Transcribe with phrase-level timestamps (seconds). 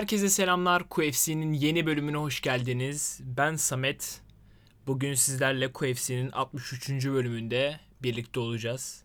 [0.00, 0.88] Herkese selamlar.
[0.88, 3.20] QFC'nin yeni bölümüne hoş geldiniz.
[3.22, 4.20] Ben Samet.
[4.86, 6.90] Bugün sizlerle QFC'nin 63.
[6.90, 9.04] bölümünde birlikte olacağız.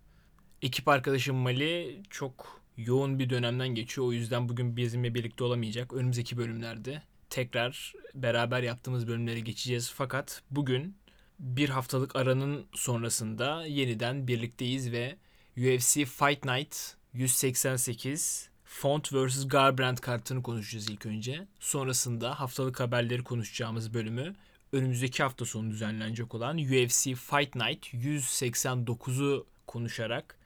[0.62, 4.08] Ekip arkadaşım Mali çok yoğun bir dönemden geçiyor.
[4.08, 5.94] O yüzden bugün bizimle birlikte olamayacak.
[5.94, 9.92] Önümüzdeki bölümlerde tekrar beraber yaptığımız bölümlere geçeceğiz.
[9.96, 10.96] Fakat bugün
[11.40, 15.16] bir haftalık aranın sonrasında yeniden birlikteyiz ve
[15.58, 16.78] UFC Fight Night
[17.14, 19.48] 188 Font vs.
[19.48, 21.48] Garbrandt kartını konuşacağız ilk önce.
[21.60, 24.36] Sonrasında haftalık haberleri konuşacağımız bölümü
[24.72, 30.38] önümüzdeki hafta sonu düzenlenecek olan UFC Fight Night 189'u konuşarak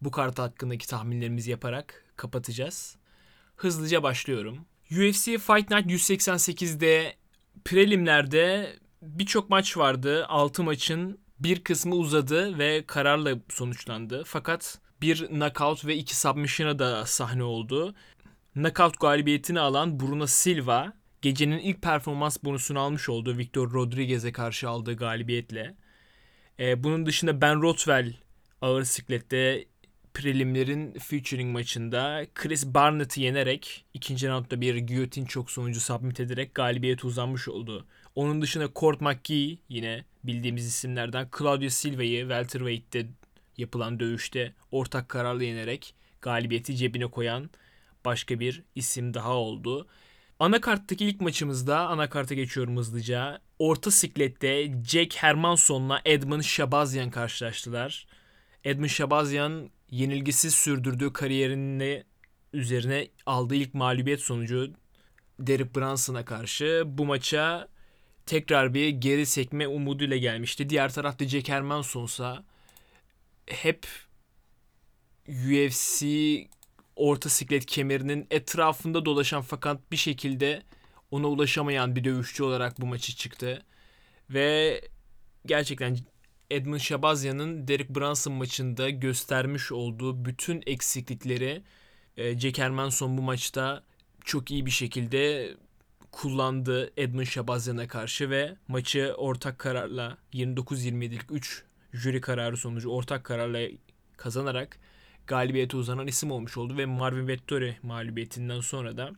[0.00, 2.96] bu kart hakkındaki tahminlerimizi yaparak kapatacağız.
[3.56, 4.58] Hızlıca başlıyorum.
[4.90, 7.14] UFC Fight Night 188'de
[7.64, 10.26] prelimlerde birçok maç vardı.
[10.26, 14.22] 6 maçın bir kısmı uzadı ve kararla sonuçlandı.
[14.26, 17.94] Fakat bir knockout ve iki submission'a da sahne oldu.
[18.54, 24.96] Knockout galibiyetini alan Bruno Silva gecenin ilk performans bonusunu almış oldu Victor Rodriguez'e karşı aldığı
[24.96, 25.74] galibiyetle.
[26.60, 28.12] Ee, bunun dışında Ben Rothwell
[28.60, 29.64] ağır siklette
[30.14, 37.06] prelimlerin featuring maçında Chris Barnett'ı yenerek ikinci roundda bir guillotine çok sonucu submit ederek galibiyete
[37.06, 37.86] uzanmış oldu.
[38.14, 43.06] Onun dışında Court McGee yine bildiğimiz isimlerden Claudio Silva'yı welterweight'te
[43.56, 47.50] yapılan dövüşte ortak kararla yenerek galibiyeti cebine koyan
[48.04, 49.86] başka bir isim daha oldu.
[50.38, 53.40] Anakarttaki ilk maçımızda anakarta geçiyorum hızlıca.
[53.58, 58.06] Orta siklette Jack Hermanson'la Edmund Shabazian karşılaştılar.
[58.64, 62.04] Edmund Shabazian yenilgisiz sürdürdüğü kariyerinde
[62.52, 64.72] üzerine aldığı ilk mağlubiyet sonucu
[65.38, 67.68] Derek Brunson'a karşı bu maça
[68.26, 70.70] tekrar bir geri sekme umuduyla gelmişti.
[70.70, 72.44] Diğer tarafta Jack Hermanson'sa
[73.46, 73.86] hep
[75.28, 76.06] UFC
[76.96, 80.62] orta siklet kemerinin etrafında dolaşan fakat bir şekilde
[81.10, 83.62] ona ulaşamayan bir dövüşçü olarak bu maçı çıktı.
[84.30, 84.80] Ve
[85.46, 85.96] gerçekten
[86.50, 91.62] Edmund Shabazian'ın Derek Brunson maçında göstermiş olduğu bütün eksiklikleri
[92.16, 93.84] e, Jack Hermanson bu maçta
[94.24, 95.54] çok iyi bir şekilde
[96.12, 103.68] kullandı Edmund Shabazian'a karşı ve maçı ortak kararla 29-27'lik 3 jüri kararı sonucu ortak kararla
[104.16, 104.78] kazanarak
[105.26, 109.12] galibiyete uzanan isim olmuş oldu ve Marvin Vettori mağlubiyetinden sonra da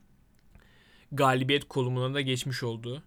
[1.13, 3.03] galibiyet kolumuna da geçmiş oldu.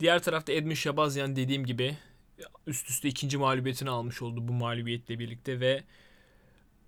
[0.00, 1.96] Diğer tarafta Edmund Şabazyan dediğim gibi
[2.66, 5.84] üst üste ikinci mağlubiyetini almış oldu bu mağlubiyetle birlikte ve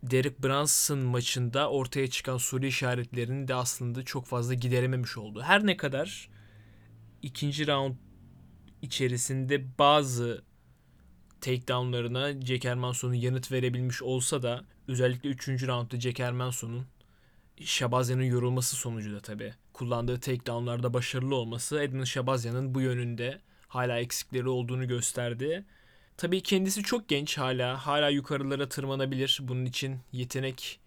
[0.02, 5.42] Derek Brunson maçında ortaya çıkan soru işaretlerini de aslında çok fazla giderememiş oldu.
[5.42, 6.30] Her ne kadar
[7.22, 7.94] ikinci round
[8.82, 10.44] içerisinde bazı
[11.40, 15.48] takedownlarına Jack Hermanson'un yanıt verebilmiş olsa da özellikle 3.
[15.48, 16.86] roundda Jack Hermanson'un
[17.64, 24.48] Şabazyan'ın yorulması sonucu da tabi kullandığı takedownlarda başarılı olması Edmund Şabazyan'ın bu yönünde hala eksikleri
[24.48, 25.64] olduğunu gösterdi.
[26.16, 27.86] Tabii kendisi çok genç hala.
[27.86, 29.38] Hala yukarılara tırmanabilir.
[29.42, 30.80] Bunun için yetenek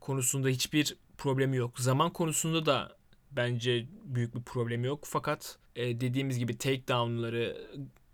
[0.00, 1.78] konusunda hiçbir problemi yok.
[1.78, 2.96] Zaman konusunda da
[3.30, 5.04] bence büyük bir problemi yok.
[5.04, 7.66] Fakat e, dediğimiz gibi takedownları,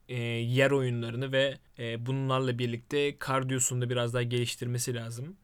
[0.08, 5.36] e, yer oyunlarını ve e, bunlarla birlikte kardiyosunu da biraz daha geliştirmesi lazım.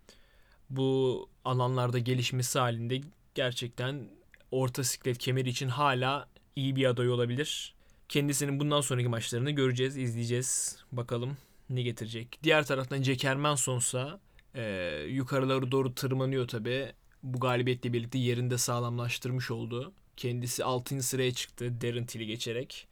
[0.71, 3.01] Bu alanlarda gelişmesi halinde
[3.35, 4.09] gerçekten
[4.51, 7.75] orta siklet kemeri için hala iyi bir aday olabilir.
[8.09, 10.79] Kendisinin bundan sonraki maçlarını göreceğiz, izleyeceğiz.
[10.93, 11.37] Bakalım
[11.71, 12.39] ne getirecek.
[12.43, 14.21] Diğer taraftan Jack Hermanson'sa
[14.55, 14.63] e,
[15.09, 16.93] yukarıları doğru tırmanıyor tabi.
[17.23, 19.93] Bu galibiyetle birlikte yerinde sağlamlaştırmış oldu.
[20.17, 21.03] Kendisi 6.
[21.03, 22.89] sıraya çıktı Darren Till'i geçerek.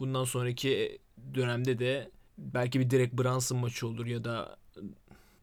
[0.00, 0.98] Bundan sonraki
[1.34, 4.56] dönemde de belki bir direkt Brunson maçı olur ya da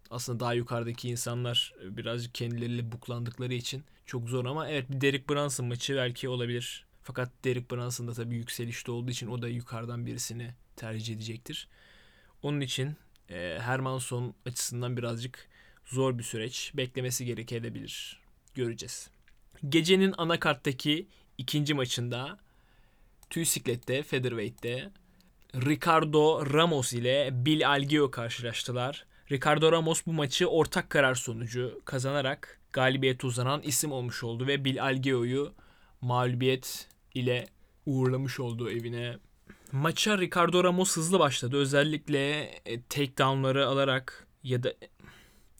[0.10, 5.66] aslında daha yukarıdaki insanlar birazcık kendileriyle buklandıkları için çok zor ama evet bir Derek Brunson
[5.66, 6.85] maçı belki olabilir.
[7.03, 11.68] Fakat Derek Brunson da tabii yükselişte olduğu için o da yukarıdan birisini tercih edecektir.
[12.44, 12.96] Onun için
[13.30, 15.47] e, Hermanson açısından birazcık
[15.85, 16.72] zor bir süreç.
[16.73, 18.20] Beklemesi gerekebilir.
[18.56, 19.09] Göreceğiz.
[19.70, 21.08] Gecenin anakarttaki
[21.38, 22.38] ikinci maçında
[23.30, 24.91] tüy siklette, featherweight'te
[25.55, 29.05] Ricardo Ramos ile Bill Algeo karşılaştılar.
[29.32, 34.84] Ricardo Ramos bu maçı ortak karar sonucu kazanarak galibiyete uzanan isim olmuş oldu ve Bill
[34.84, 35.53] Algeo'yu
[36.02, 37.47] mağlubiyet ile
[37.85, 39.17] uğurlamış olduğu evine.
[39.72, 41.58] Maça Ricardo Ramos hızlı başladı.
[41.58, 44.73] Özellikle e, takedownları alarak ya da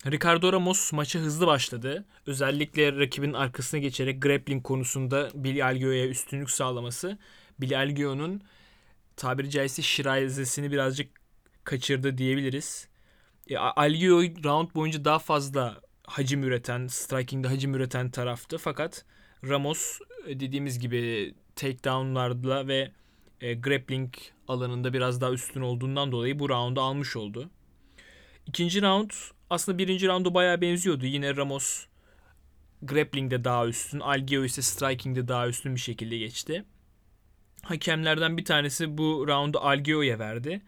[0.06, 2.06] Ricardo Ramos maça hızlı başladı.
[2.26, 7.18] Özellikle rakibin arkasına geçerek grappling konusunda Billy Algeo'ya üstünlük sağlaması
[7.60, 8.42] Billy Algeo'nun
[9.18, 11.12] tabiri caizse şirazesini birazcık
[11.64, 12.88] kaçırdı diyebiliriz.
[13.50, 18.58] E, Algeo round boyunca daha fazla hacim üreten, striking'de hacim üreten taraftı.
[18.58, 19.06] Fakat
[19.50, 22.92] Ramos e, dediğimiz gibi takedownlarla ve
[23.42, 24.14] e, grappling
[24.48, 27.50] alanında biraz daha üstün olduğundan dolayı bu roundu almış oldu.
[28.48, 29.12] İkinci round
[29.50, 31.06] aslında birinci roundu bayağı benziyordu.
[31.06, 31.86] Yine Ramos
[32.82, 34.00] grappling'de daha üstün.
[34.00, 36.66] Algeo ise striking'de daha üstün bir şekilde geçti.
[37.68, 40.62] Hakemlerden bir tanesi bu roundu Algeo'ya verdi.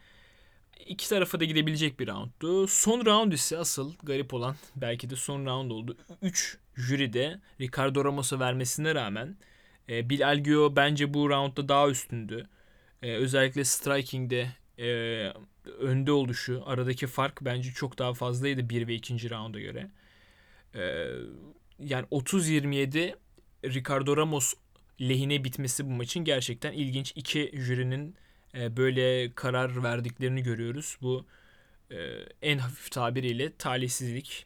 [0.85, 2.67] İki tarafa da gidebilecek bir rounddu.
[2.67, 5.97] Son round ise asıl garip olan belki de son round oldu.
[6.21, 9.37] 3 jüri de Ricardo Ramos'a vermesine rağmen
[9.89, 12.47] e, Bill Algeo bence bu roundda daha üstündü.
[13.01, 14.47] E, özellikle striking'de
[14.79, 14.87] e,
[15.79, 19.29] önde oluşu, aradaki fark bence çok daha fazlaydı 1 ve 2.
[19.29, 19.89] rounda göre.
[20.75, 20.81] E,
[21.79, 23.15] yani 30-27
[23.65, 24.53] Ricardo Ramos
[25.01, 27.13] lehine bitmesi bu maçın gerçekten ilginç.
[27.15, 28.15] İki jürinin
[28.55, 30.97] e, böyle karar verdiklerini görüyoruz.
[31.01, 31.25] Bu
[31.91, 31.97] e,
[32.41, 34.45] en hafif tabiriyle talihsizlik.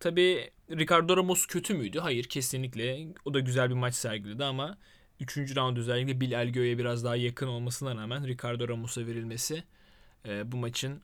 [0.00, 1.98] Tabi Ricardo Ramos kötü müydü?
[1.98, 3.08] Hayır kesinlikle.
[3.24, 4.78] O da güzel bir maç sergiledi ama
[5.20, 5.56] 3.
[5.56, 9.64] round özellikle Bill Elgio'ya biraz daha yakın olmasına rağmen Ricardo Ramos'a verilmesi
[10.26, 11.02] e, bu maçın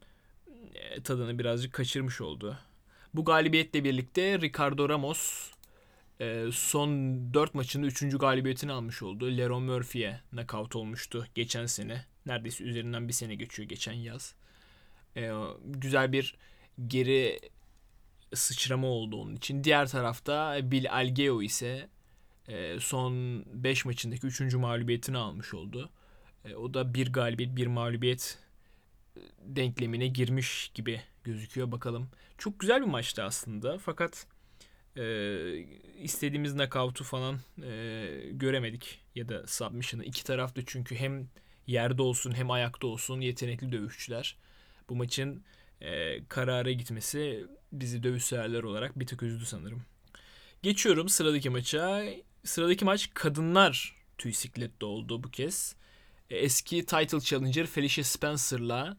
[1.04, 2.58] tadını birazcık kaçırmış oldu.
[3.14, 5.50] Bu galibiyetle birlikte Ricardo Ramos
[6.20, 6.90] e, son
[7.34, 8.18] 4 maçında 3.
[8.18, 9.36] galibiyetini almış oldu.
[9.36, 12.04] Leron Murphy'ye knockout olmuştu geçen sene.
[12.26, 14.34] Neredeyse üzerinden bir sene geçiyor geçen yaz.
[15.16, 15.30] E,
[15.64, 16.34] güzel bir
[16.86, 17.40] geri
[18.34, 19.64] sıçrama oldu onun için.
[19.64, 21.88] Diğer tarafta Bill Algeo ise
[22.48, 24.54] e, son 5 maçındaki 3.
[24.54, 25.90] mağlubiyetini almış oldu.
[26.44, 28.38] E, o da bir galibiyet bir mağlubiyet
[29.16, 32.08] e, denklemine girmiş gibi gözüküyor bakalım.
[32.38, 34.26] Çok güzel bir maçtı aslında fakat
[34.96, 35.04] e,
[36.02, 40.04] istediğimiz knockout'u falan e, göremedik ya da submission'ı.
[40.04, 41.28] İki tarafta çünkü hem
[41.66, 44.36] yerde olsun hem ayakta olsun yetenekli dövüşçüler.
[44.88, 45.44] Bu maçın
[45.80, 49.82] e, karara gitmesi bizi dövüş severler olarak bir tık üzdü sanırım.
[50.62, 52.04] Geçiyorum sıradaki maça.
[52.44, 55.76] Sıradaki maç kadınlar tüy siklette oldu bu kez.
[56.30, 58.96] E, eski title challenger Felicia Spencer'la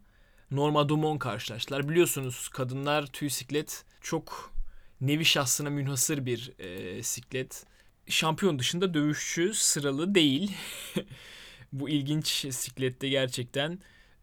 [0.51, 1.89] Norma Dumont karşılaştılar.
[1.89, 4.54] Biliyorsunuz kadınlar tüy siklet çok
[5.01, 7.65] nevi şahsına münhasır bir e, siklet.
[8.07, 10.51] Şampiyon dışında dövüşçü sıralı değil.
[11.73, 13.79] bu ilginç siklette gerçekten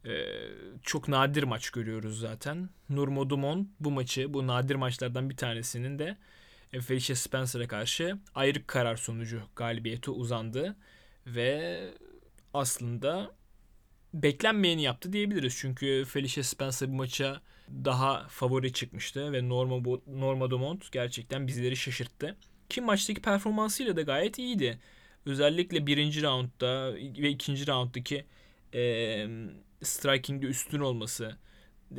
[0.07, 0.11] e,
[0.83, 2.69] çok nadir maç görüyoruz zaten.
[2.89, 6.17] Nurmo Dumont bu maçı, bu nadir maçlardan bir tanesinin de
[6.81, 10.77] Felicia Spencer'a karşı ayrık karar sonucu galibiyeti uzandı.
[11.27, 11.81] Ve
[12.55, 13.35] aslında
[14.15, 15.57] beklenmeyeni yaptı diyebiliriz.
[15.57, 17.41] Çünkü Felicia Spencer bu maça
[17.85, 22.37] daha favori çıkmıştı ve Norma, Norma Dumont gerçekten bizleri şaşırttı.
[22.69, 24.79] Ki maçtaki performansıyla da gayet iyiydi.
[25.27, 28.25] Özellikle birinci roundda ve ikinci rounddaki
[28.75, 29.27] e,
[29.83, 31.37] striking'de üstün olması,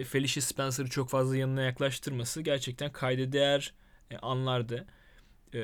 [0.07, 3.73] Felicia Spencer'ı çok fazla yanına yaklaştırması gerçekten kayda değer
[4.11, 4.85] e, anlardı.
[5.53, 5.59] E,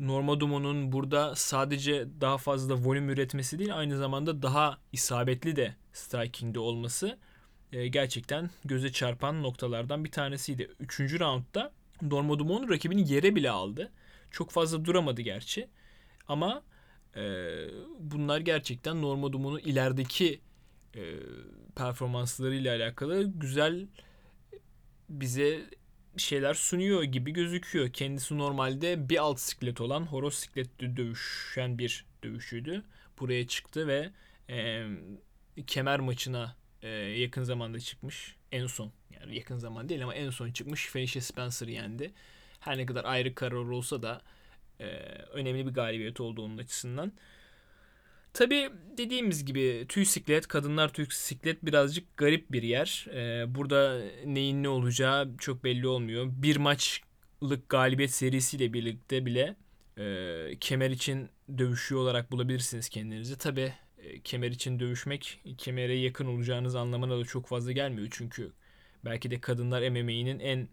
[0.00, 6.58] Norma Dumont'un burada sadece daha fazla volüm üretmesi değil aynı zamanda daha isabetli de striking'de
[6.58, 7.18] olması
[7.72, 10.70] e, gerçekten göze çarpan noktalardan bir tanesiydi.
[10.80, 11.72] Üçüncü roundda
[12.02, 13.92] Norma Dumont rakibini yere bile aldı.
[14.30, 15.68] Çok fazla duramadı gerçi.
[16.28, 16.62] Ama
[17.16, 17.22] e,
[17.98, 20.40] bunlar gerçekten Norma Dumont'un ilerideki
[20.96, 21.02] e,
[21.76, 23.86] performanslarıyla alakalı güzel
[25.08, 25.70] bize
[26.16, 27.92] şeyler sunuyor gibi gözüküyor.
[27.92, 32.84] Kendisi normalde bir alt siklet olan horoz sikletli dövüşen bir dövüşçüydü.
[33.20, 34.10] Buraya çıktı ve
[34.50, 34.86] e,
[35.66, 36.56] kemer maçına
[36.86, 38.36] e, yakın zamanda çıkmış.
[38.52, 42.12] En son yani yakın zaman değil ama en son çıkmış Felicia Spencer yendi.
[42.60, 44.22] Her ne kadar ayrı karar olsa da
[44.80, 44.86] e,
[45.32, 47.12] önemli bir galibiyet oldu açısından.
[48.36, 53.06] Tabi dediğimiz gibi tüy siklet, kadınlar tüy siklet birazcık garip bir yer.
[53.14, 56.26] Ee, burada neyin ne olacağı çok belli olmuyor.
[56.30, 59.56] Bir maçlık galibiyet serisiyle birlikte bile
[59.98, 61.28] e, kemer için
[61.58, 63.38] dövüşüyor olarak bulabilirsiniz kendinizi.
[63.38, 63.72] Tabi
[64.24, 68.08] kemer için dövüşmek kemere yakın olacağınız anlamına da çok fazla gelmiyor.
[68.10, 68.52] Çünkü
[69.04, 70.68] belki de kadınlar MMA'nin en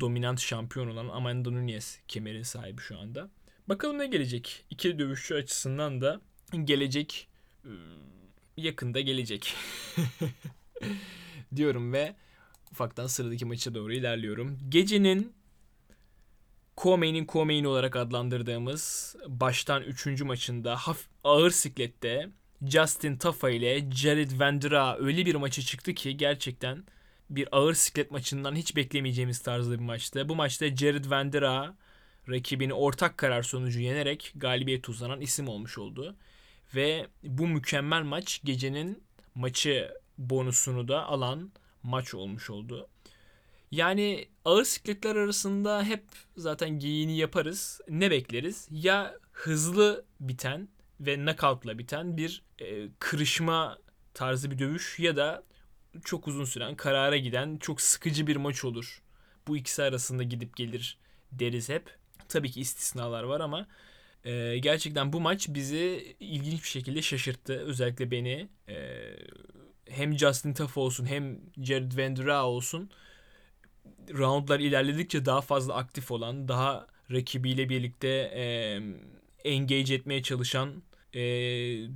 [0.00, 3.30] dominant şampiyon olan Amanda Nunes kemerin sahibi şu anda.
[3.68, 4.64] Bakalım ne gelecek.
[4.70, 6.20] İki dövüşçü açısından da
[6.64, 7.28] gelecek
[7.64, 7.78] ıı,
[8.56, 9.54] yakında gelecek
[11.56, 12.14] diyorum ve
[12.72, 14.58] ufaktan sıradaki maça doğru ilerliyorum.
[14.68, 15.32] Gecenin
[16.76, 20.22] Co-Main'in Co-Main olarak adlandırdığımız baştan 3.
[20.22, 22.30] maçında hafif, ağır siklette
[22.66, 26.84] Justin Tafa ile Jared Vandera öyle bir maçı çıktı ki gerçekten
[27.30, 30.28] bir ağır siklet maçından hiç beklemeyeceğimiz tarzda bir maçtı.
[30.28, 31.76] Bu maçta Jared Vandera
[32.28, 36.16] rakibini ortak karar sonucu yenerek galibiyet uzanan isim olmuş oldu.
[36.74, 39.02] Ve bu mükemmel maç gecenin
[39.34, 41.50] maçı bonusunu da alan
[41.82, 42.88] maç olmuş oldu.
[43.70, 46.04] Yani ağır sikletler arasında hep
[46.36, 47.80] zaten giyini yaparız.
[47.88, 48.68] Ne bekleriz?
[48.70, 50.68] Ya hızlı biten
[51.00, 53.78] ve knockout'la biten bir e, kırışma
[54.14, 55.44] tarzı bir dövüş ya da
[56.04, 59.02] çok uzun süren karara giden çok sıkıcı bir maç olur.
[59.48, 60.98] Bu ikisi arasında gidip gelir
[61.32, 61.96] deriz hep.
[62.28, 63.66] Tabii ki istisnalar var ama
[64.24, 67.54] e, gerçekten bu maç bizi ilginç bir şekilde şaşırttı.
[67.54, 68.48] Özellikle beni.
[68.68, 69.04] E,
[69.88, 72.90] hem Justin Tough olsun hem Jared Vendera olsun
[74.10, 78.44] roundlar ilerledikçe daha fazla aktif olan, daha rakibiyle birlikte e,
[79.44, 80.82] engage etmeye çalışan
[81.14, 81.20] e,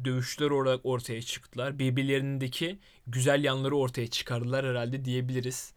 [0.05, 1.78] dövüşler olarak ortaya çıktılar.
[1.78, 5.73] Birbirlerindeki güzel yanları ortaya çıkardılar herhalde diyebiliriz.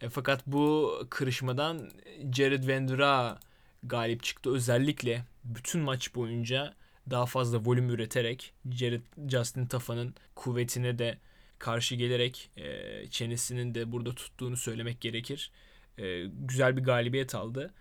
[0.00, 1.90] E, fakat bu kırışmadan
[2.36, 3.40] Jared Vendera
[3.82, 4.54] galip çıktı.
[4.54, 6.74] Özellikle bütün maç boyunca
[7.10, 11.18] daha fazla volüm üreterek Jared Justin Tafa'nın kuvvetine de
[11.58, 15.50] karşı gelerek e, çenesinin de burada tuttuğunu söylemek gerekir.
[15.98, 17.74] E, güzel bir galibiyet aldı.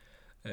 [0.46, 0.52] E,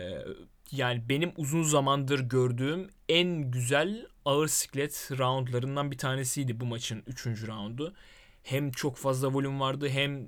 [0.73, 7.27] yani benim uzun zamandır gördüğüm en güzel ağır siklet roundlarından bir tanesiydi bu maçın 3.
[7.27, 7.95] roundu.
[8.43, 10.27] Hem çok fazla volüm vardı hem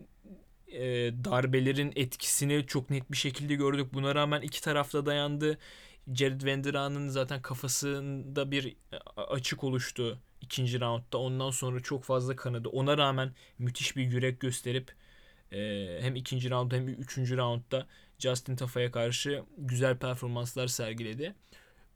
[0.66, 0.80] e,
[1.24, 3.94] darbelerin etkisini çok net bir şekilde gördük.
[3.94, 5.58] Buna rağmen iki tarafta dayandı.
[6.14, 8.76] Jared Vendera'nın zaten kafasında bir
[9.16, 11.18] açık oluştu ikinci roundda.
[11.18, 12.68] Ondan sonra çok fazla kanadı.
[12.68, 14.92] Ona rağmen müthiş bir yürek gösterip
[15.52, 15.58] e,
[16.00, 17.86] hem ikinci roundda hem üçüncü roundda
[18.22, 21.34] Justin Tafa'ya karşı güzel performanslar sergiledi.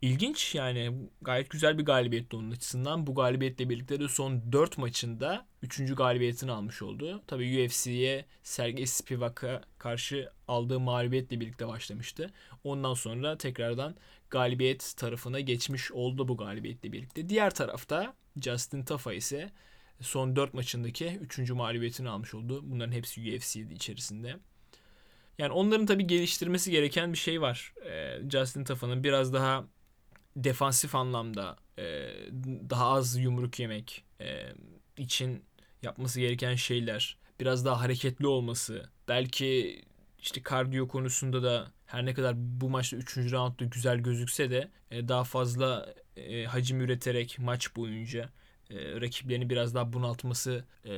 [0.02, 3.06] İlginç yani gayet güzel bir galibiyetti onun açısından.
[3.06, 5.94] Bu galibiyetle birlikte de son 4 maçında 3.
[5.94, 7.22] galibiyetini almış oldu.
[7.26, 12.30] Tabi UFC'ye Sergey Spivak'a karşı aldığı mağlubiyetle birlikte başlamıştı.
[12.64, 13.96] Ondan sonra tekrardan
[14.30, 17.28] galibiyet tarafına geçmiş oldu bu galibiyetle birlikte.
[17.28, 19.50] Diğer tarafta Justin Tafa ise
[20.00, 21.50] son 4 maçındaki 3.
[21.50, 22.60] mağlubiyetini almış oldu.
[22.70, 24.36] Bunların hepsi UFC'di içerisinde.
[25.38, 27.74] Yani onların tabi geliştirmesi gereken bir şey var.
[27.86, 29.64] Ee, Justin Tafa'nın biraz daha
[30.36, 31.84] defansif anlamda e,
[32.70, 34.52] daha az yumruk yemek e,
[34.96, 35.44] için
[35.82, 39.82] yapması gereken şeyler, biraz daha hareketli olması, belki
[40.18, 43.16] işte kardiyo konusunda da her ne kadar bu maçta 3.
[43.16, 48.30] roundda güzel gözükse de e, daha fazla e, hacim üreterek maç boyunca
[48.70, 50.92] e, rakiplerini biraz daha bunaltması e,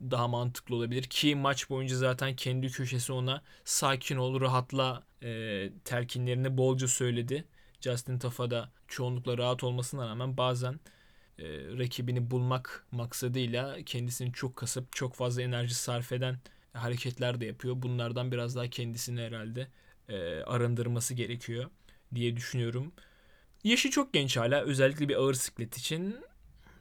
[0.00, 6.56] daha mantıklı olabilir ki maç boyunca zaten kendi köşesi ona sakin ol, rahatla e, telkinlerini
[6.56, 7.44] bolca söyledi.
[7.80, 10.80] Justin Tafa'da çoğunlukla rahat olmasına rağmen bazen
[11.38, 11.44] e,
[11.78, 16.38] rakibini bulmak maksadıyla kendisini çok kasıp çok fazla enerji sarf eden
[16.72, 17.74] hareketler de yapıyor.
[17.82, 19.68] Bunlardan biraz daha kendisini herhalde
[20.08, 21.70] e, arındırması gerekiyor
[22.14, 22.92] diye düşünüyorum.
[23.64, 26.16] Yaşı çok genç hala özellikle bir ağır siklet için.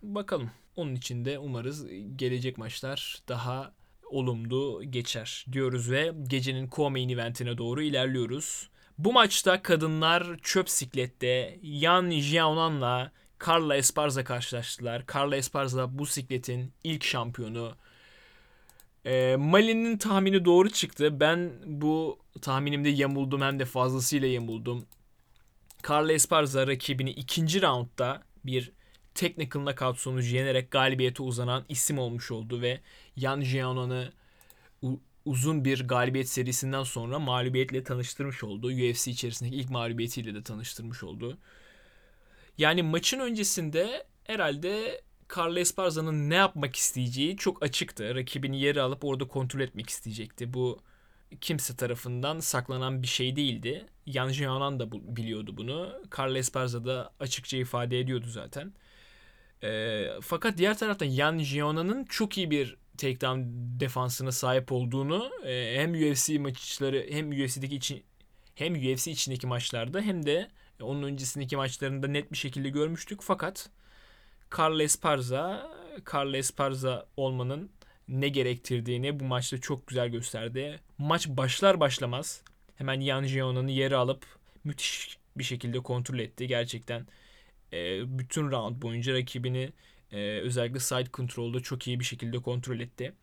[0.04, 0.52] Bakalım.
[0.76, 3.74] Onun için de umarız gelecek maçlar daha
[4.06, 8.70] olumlu geçer diyoruz ve gecenin co-main eventine doğru ilerliyoruz.
[8.98, 13.12] Bu maçta kadınlar çöp siklette Yan Jiaonan'la
[13.48, 15.04] Carla Esparza karşılaştılar.
[15.14, 17.76] Carla Esparza bu sikletin ilk şampiyonu.
[19.06, 21.20] E, Mali'nin tahmini doğru çıktı.
[21.20, 24.86] Ben bu tahminimde yamuldum hem de fazlasıyla yamuldum.
[25.90, 28.72] Carla Esparza rakibini ikinci roundda bir
[29.16, 32.80] technical knockout sonucu yenerek galibiyete uzanan isim olmuş oldu ve
[33.16, 34.14] Yan Jiaonan'ı
[35.26, 38.68] uzun bir galibiyet serisinden sonra mağlubiyetle tanıştırmış oldu.
[38.68, 41.38] UFC içerisindeki ilk mağlubiyetiyle de tanıştırmış oldu.
[42.58, 45.02] Yani maçın öncesinde herhalde
[45.38, 48.16] Carl Esparza'nın ne yapmak isteyeceği çok açıktı.
[48.16, 50.54] Rakibini yere alıp orada kontrol etmek isteyecekti.
[50.54, 50.80] Bu
[51.42, 53.86] kimse tarafından saklanan bir şey değildi.
[54.06, 56.02] Yan Jianan da biliyordu bunu.
[56.18, 58.74] Carl Esparza da açıkça ifade ediyordu zaten.
[59.64, 63.42] E, fakat diğer taraftan Yan Jiana'nın çok iyi bir takedown
[63.80, 68.04] defansına sahip olduğunu e, hem UFC maçları hem UFC'deki için
[68.56, 70.50] hem UFC içindeki maçlarda hem de
[70.82, 73.20] onun öncesindeki maçlarında net bir şekilde görmüştük.
[73.22, 73.70] Fakat
[74.58, 75.72] Carles Parza,
[76.14, 77.70] Carles Parza olmanın
[78.08, 80.80] ne gerektirdiğini bu maçta çok güzel gösterdi.
[80.98, 82.44] Maç başlar başlamaz
[82.76, 84.26] hemen Yan Jiana'nı yere alıp
[84.64, 86.48] müthiş bir şekilde kontrol etti.
[86.48, 87.08] Gerçekten
[87.74, 89.74] e, bütün round boyunca rakibini
[90.12, 93.14] e, özellikle side control'da çok iyi bir şekilde kontrol etti.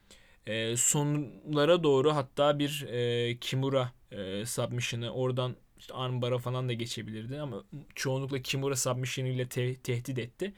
[0.47, 7.41] E, sonlara doğru hatta bir e, Kimura e, submission'ı oradan işte armbara falan da geçebilirdi
[7.41, 7.65] ama
[7.95, 10.55] çoğunlukla Kimura submission ile te- tehdit etti.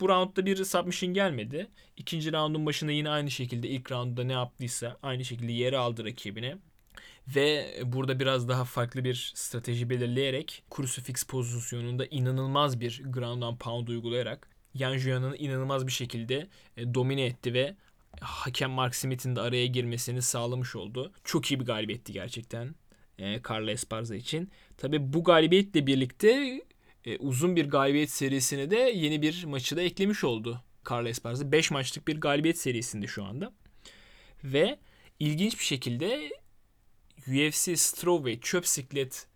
[0.00, 1.68] Bu roundda bir submission gelmedi.
[1.96, 6.58] İkinci roundun başında yine aynı şekilde ilk roundda ne yaptıysa aynı şekilde yere aldı rakibine.
[7.36, 13.88] Ve burada biraz daha farklı bir strateji belirleyerek crucifix pozisyonunda inanılmaz bir ground and pound
[13.88, 17.76] uygulayarak Yan Juan'ı inanılmaz bir şekilde e, domine etti ve
[18.20, 21.12] hakem Mark Smith'in de araya girmesini sağlamış oldu.
[21.24, 22.74] Çok iyi bir galibiyetti gerçekten.
[23.18, 24.50] E, Carla Esparza için.
[24.78, 26.62] Tabi bu galibiyetle birlikte
[27.04, 30.62] e, uzun bir galibiyet serisine de yeni bir maçı da eklemiş oldu.
[30.90, 33.52] Carla Esparza 5 maçlık bir galibiyet serisinde şu anda.
[34.44, 34.78] Ve
[35.18, 36.30] ilginç bir şekilde
[37.30, 39.26] UFC Strawweight çöp siklet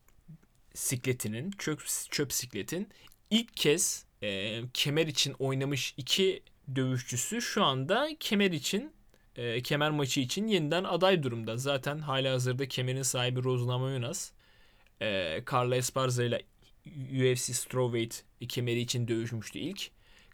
[0.75, 2.89] sikletinin çöp, çöp sikletin
[3.31, 6.43] ilk kez e, kemer için oynamış iki
[6.75, 8.93] dövüşçüsü şu anda kemer için
[9.37, 11.57] e, kemer maçı için yeniden aday durumda.
[11.57, 14.33] Zaten hala hazırda kemerin sahibi Rose Namajunas
[15.01, 16.43] e, Carla Esparza ile
[17.13, 19.91] UFC Strawweight kemeri için dövüşmüştü ilk.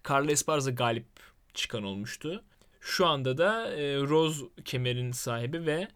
[0.08, 1.06] Carla Esparza galip
[1.54, 2.44] çıkan olmuştu.
[2.80, 5.88] Şu anda da e, Rose kemerin sahibi ve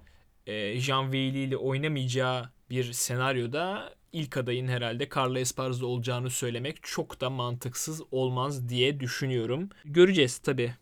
[0.47, 7.21] e, Jean Weili ile oynamayacağı bir senaryoda ilk adayın herhalde Carla Esparza olacağını söylemek çok
[7.21, 9.69] da mantıksız olmaz diye düşünüyorum.
[9.85, 10.75] Göreceğiz tabi.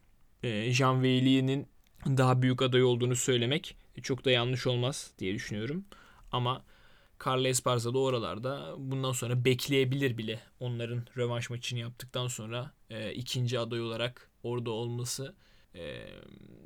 [0.42, 1.66] E, Jean Weili'nin
[2.06, 5.84] daha büyük aday olduğunu söylemek çok da yanlış olmaz diye düşünüyorum.
[6.32, 6.64] Ama
[7.24, 10.40] Carla Esparza da oralarda bundan sonra bekleyebilir bile.
[10.60, 15.34] Onların rövanş maçını yaptıktan sonra e, ikinci aday olarak orada olması
[15.74, 16.06] e,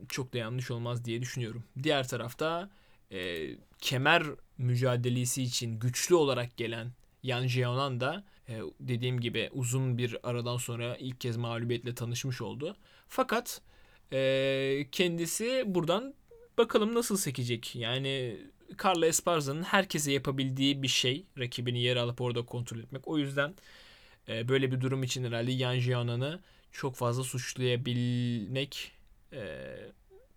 [0.08, 1.64] çok da yanlış olmaz diye düşünüyorum.
[1.82, 2.70] Diğer tarafta
[3.12, 3.48] e,
[3.78, 4.22] kemer
[4.58, 10.96] mücadelesi için güçlü olarak gelen Yan Jeonan da e, dediğim gibi uzun bir aradan sonra
[10.96, 12.76] ilk kez mağlubiyetle tanışmış oldu.
[13.08, 13.60] Fakat
[14.12, 16.14] e, kendisi buradan
[16.58, 17.76] bakalım nasıl sekecek.
[17.76, 18.36] Yani
[18.84, 23.08] Carla Esparza'nın herkese yapabildiği bir şey rakibini yer alıp orada kontrol etmek.
[23.08, 23.54] O yüzden
[24.28, 26.40] e, böyle bir durum için herhalde Yan Jeonan'ı
[26.72, 28.92] çok fazla suçlayabilmek
[29.32, 29.66] e,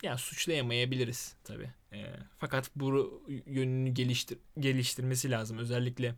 [0.03, 1.69] yani suçlayamayabiliriz tabi.
[1.93, 2.05] E,
[2.37, 5.57] fakat bu yönünü geliştir geliştirmesi lazım.
[5.57, 6.15] Özellikle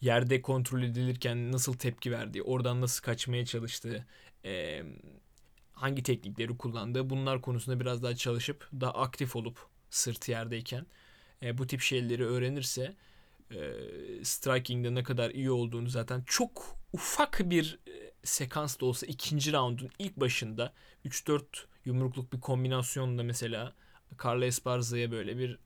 [0.00, 4.06] yerde kontrol edilirken nasıl tepki verdiği, oradan nasıl kaçmaya çalıştığı,
[4.44, 4.82] e,
[5.72, 9.58] hangi teknikleri kullandığı bunlar konusunda biraz daha çalışıp daha aktif olup
[9.90, 10.86] sırtı yerdeyken
[11.42, 12.94] e, bu tip şeyleri öğrenirse
[13.50, 13.58] e,
[14.22, 19.90] striking'de ne kadar iyi olduğunu zaten çok ufak bir e, sekans da olsa ikinci roundun
[19.98, 20.72] ilk başında
[21.04, 21.42] 3-4
[21.84, 23.72] yumrukluk bir kombinasyonla mesela
[24.24, 25.58] Carla Esparza'ya böyle bir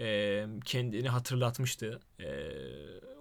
[0.00, 2.00] e, kendini hatırlatmıştı.
[2.20, 2.50] E,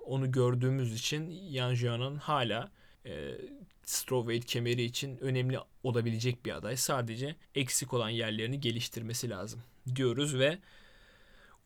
[0.06, 2.72] onu gördüğümüz için Yan Jian'ın hala
[3.06, 3.38] e,
[3.84, 6.78] strawweight kemeri için önemli olabilecek bir aday.
[6.78, 9.62] Sadece eksik olan yerlerini geliştirmesi lazım
[9.96, 10.60] diyoruz ve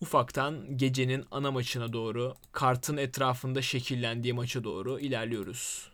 [0.02, 5.91] ufaktan gecenin ana maçına doğru kartın etrafında şekillendiği maça doğru ilerliyoruz.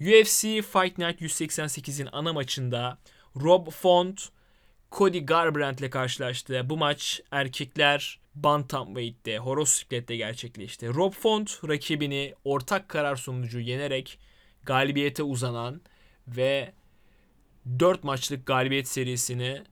[0.00, 2.98] UFC Fight Night 188'in ana maçında
[3.42, 4.28] Rob Font
[4.92, 6.62] Cody Garbrandt ile karşılaştı.
[6.64, 10.88] Bu maç erkekler Bantamweight'te, Horosiklet'te gerçekleşti.
[10.88, 14.18] Rob Font rakibini ortak karar sonucu yenerek
[14.62, 15.80] galibiyete uzanan
[16.28, 16.72] ve
[17.78, 19.62] 4 maçlık galibiyet serisini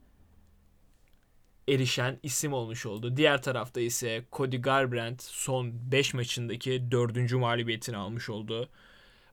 [1.68, 3.16] erişen isim olmuş oldu.
[3.16, 7.32] Diğer tarafta ise Cody Garbrandt son 5 maçındaki 4.
[7.32, 8.68] mağlubiyetini almış oldu.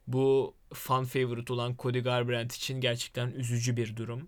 [0.08, 4.28] Bu fan favorite olan Cody Garbrandt için gerçekten üzücü bir durum.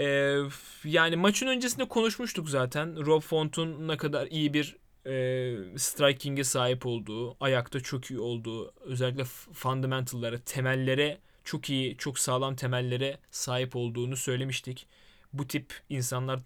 [0.00, 0.38] Ee,
[0.84, 3.06] yani maçın öncesinde konuşmuştuk zaten.
[3.06, 4.76] Rob Font'un ne kadar iyi bir
[5.06, 12.56] e, striking'e sahip olduğu, ayakta çok iyi olduğu, özellikle fundamental'lara, temellere çok iyi, çok sağlam
[12.56, 14.86] temellere sahip olduğunu söylemiştik.
[15.32, 16.40] Bu tip insanlar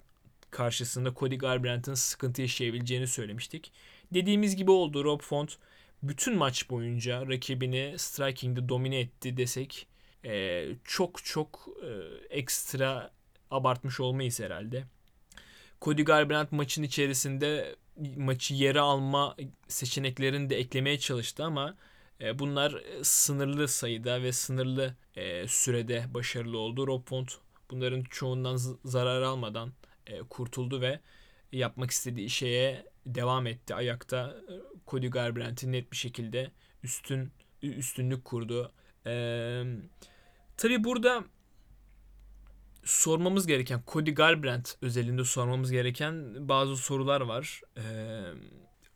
[0.50, 3.72] karşısında Cody Garbrandt'ın sıkıntı yaşayabileceğini söylemiştik.
[4.14, 5.04] Dediğimiz gibi oldu.
[5.04, 5.58] Rob Font
[6.08, 9.86] bütün maç boyunca rakibini striking'de domine etti desek
[10.24, 11.90] e, çok çok e,
[12.36, 13.10] ekstra
[13.50, 14.84] abartmış olmayız herhalde.
[15.82, 17.76] Cody Garbrandt maçın içerisinde
[18.16, 19.36] maçı yere alma
[19.68, 21.76] seçeneklerini de eklemeye çalıştı ama
[22.20, 26.86] e, bunlar sınırlı sayıda ve sınırlı e, sürede başarılı oldu.
[26.86, 27.32] Rob Font
[27.70, 29.72] bunların çoğundan zarar almadan
[30.06, 31.00] e, kurtuldu ve
[31.52, 33.74] yapmak istediği şeye devam etti.
[33.74, 34.52] Ayakta e,
[34.86, 36.50] Cody Garbrandt'i net bir şekilde
[36.82, 38.72] üstün üstünlük kurdu.
[39.06, 39.64] Ee,
[40.56, 41.24] tabii burada
[42.84, 47.60] sormamız gereken Cody Garbrandt özelinde sormamız gereken bazı sorular var.
[47.76, 47.82] Ee,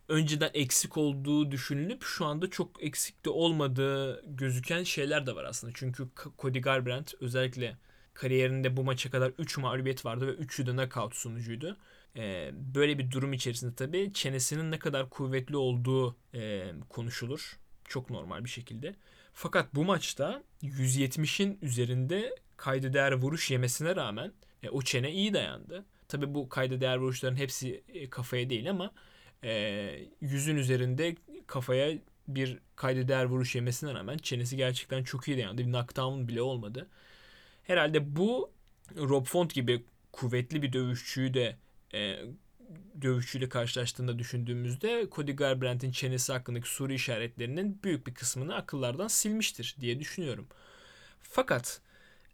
[0.08, 5.72] önceden eksik olduğu düşünülüp şu anda çok eksik de olmadığı gözüken şeyler de var aslında.
[5.76, 7.76] Çünkü Cody Garbrandt özellikle
[8.14, 11.76] kariyerinde bu maça kadar 3 mağlubiyet vardı ve 3'ü de knockout sonucuydu.
[12.18, 17.58] Ee, böyle bir durum içerisinde tabii çenesinin ne kadar kuvvetli olduğu e, konuşulur.
[17.84, 18.94] Çok normal bir şekilde.
[19.32, 25.84] Fakat bu maçta 170'in üzerinde kayda değer vuruş yemesine rağmen e, o çene iyi dayandı.
[26.08, 28.90] Tabii bu kayda değer vuruşların hepsi e, kafaya değil ama
[29.44, 35.62] e, yüzün üzerinde kafaya bir kayda değer vuruş yemesine rağmen çenesi gerçekten çok iyi dayandı.
[35.62, 36.88] Bir knockdown bile olmadı.
[37.62, 38.50] Herhalde bu
[38.96, 41.56] Rob Font gibi kuvvetli bir dövüşçüyü de
[41.94, 42.16] e,
[43.02, 50.00] dövüşçüyle karşılaştığında düşündüğümüzde Cody Garbrandt'in çenesi hakkındaki soru işaretlerinin büyük bir kısmını akıllardan silmiştir diye
[50.00, 50.46] düşünüyorum.
[51.20, 51.80] Fakat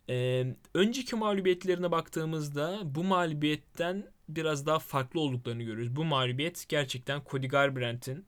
[0.09, 5.97] e, önceki mağlubiyetlerine baktığımızda bu mağlubiyetten biraz daha farklı olduklarını görüyoruz.
[5.97, 8.27] Bu mağlubiyet gerçekten Cody Garbrandt'in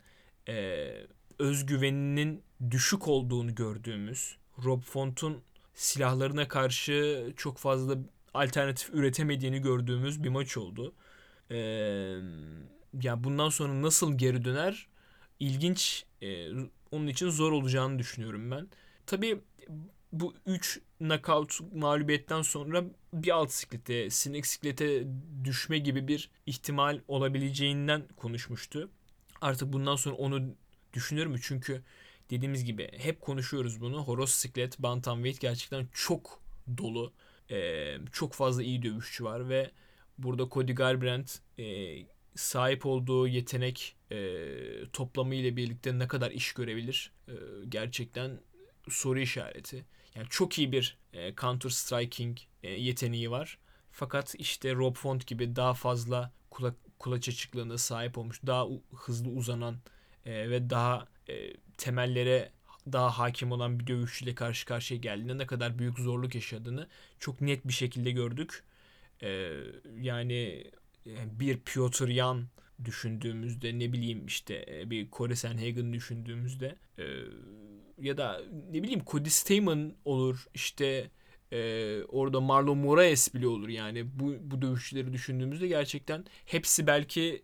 [0.48, 0.86] e,
[1.38, 5.42] özgüveninin düşük olduğunu gördüğümüz, Rob Font'un
[5.74, 7.98] silahlarına karşı çok fazla
[8.34, 10.94] alternatif üretemediğini gördüğümüz bir maç oldu.
[11.50, 12.18] Ee,
[13.02, 14.87] ya bundan sonra nasıl geri döner
[15.40, 16.48] ilginç e,
[16.90, 18.68] onun için zor olacağını düşünüyorum ben.
[19.06, 19.40] Tabii
[20.12, 25.06] bu 3 knockout mağlubiyetten sonra bir alt siklete, sinek siklete
[25.44, 28.90] düşme gibi bir ihtimal olabileceğinden konuşmuştu.
[29.40, 30.42] Artık bundan sonra onu
[30.92, 31.38] düşünür mü?
[31.42, 31.82] Çünkü
[32.30, 34.04] dediğimiz gibi hep konuşuyoruz bunu.
[34.04, 36.40] Horoz siklet, bantamweight gerçekten çok
[36.78, 37.12] dolu.
[37.50, 39.70] Ee, çok fazla iyi dövüşçü var ve
[40.18, 41.96] burada Cody Garbrandt e,
[42.35, 44.38] sahip olduğu yetenek e,
[44.92, 47.12] toplamı ile birlikte ne kadar iş görebilir?
[47.29, 47.35] E,
[47.68, 48.40] gerçekten
[48.88, 49.85] soru işareti.
[50.14, 53.59] Yani çok iyi bir e, counter striking e, yeteneği var.
[53.92, 59.76] Fakat işte Rob Font gibi daha fazla kula, kulaç açıklığına sahip olmuş, daha hızlı uzanan
[60.26, 62.50] e, ve daha e, temellere
[62.92, 67.68] daha hakim olan bir dövüşçüyle karşı karşıya geldiğinde ne kadar büyük zorluk yaşadığını çok net
[67.68, 68.64] bir şekilde gördük.
[69.22, 69.50] E,
[70.00, 70.70] yani
[71.40, 72.44] bir Piotr Jan
[72.85, 77.05] düşündüğümüzde ne bileyim işte e, bir Corey Sanhagen düşündüğümüzde e,
[78.00, 81.11] ya da ne bileyim Cody Stamen olur işte
[81.52, 87.42] e, orada Marlon Moraes bile olur yani bu, bu dövüşçüleri düşündüğümüzde gerçekten hepsi belki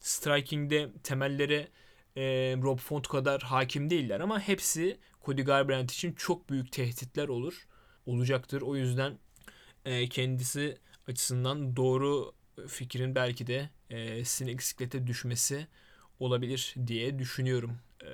[0.00, 1.68] striking'de temellere
[2.16, 2.22] e,
[2.62, 7.66] Rob Font kadar hakim değiller ama hepsi Cody Garbrandt için çok büyük tehditler olur
[8.06, 8.62] olacaktır.
[8.62, 9.18] O yüzden
[9.84, 10.78] e, kendisi
[11.10, 12.32] açısından doğru
[12.68, 15.66] fikrin belki de e, sizin bisiklete düşmesi
[16.20, 17.78] olabilir diye düşünüyorum.
[18.02, 18.10] E,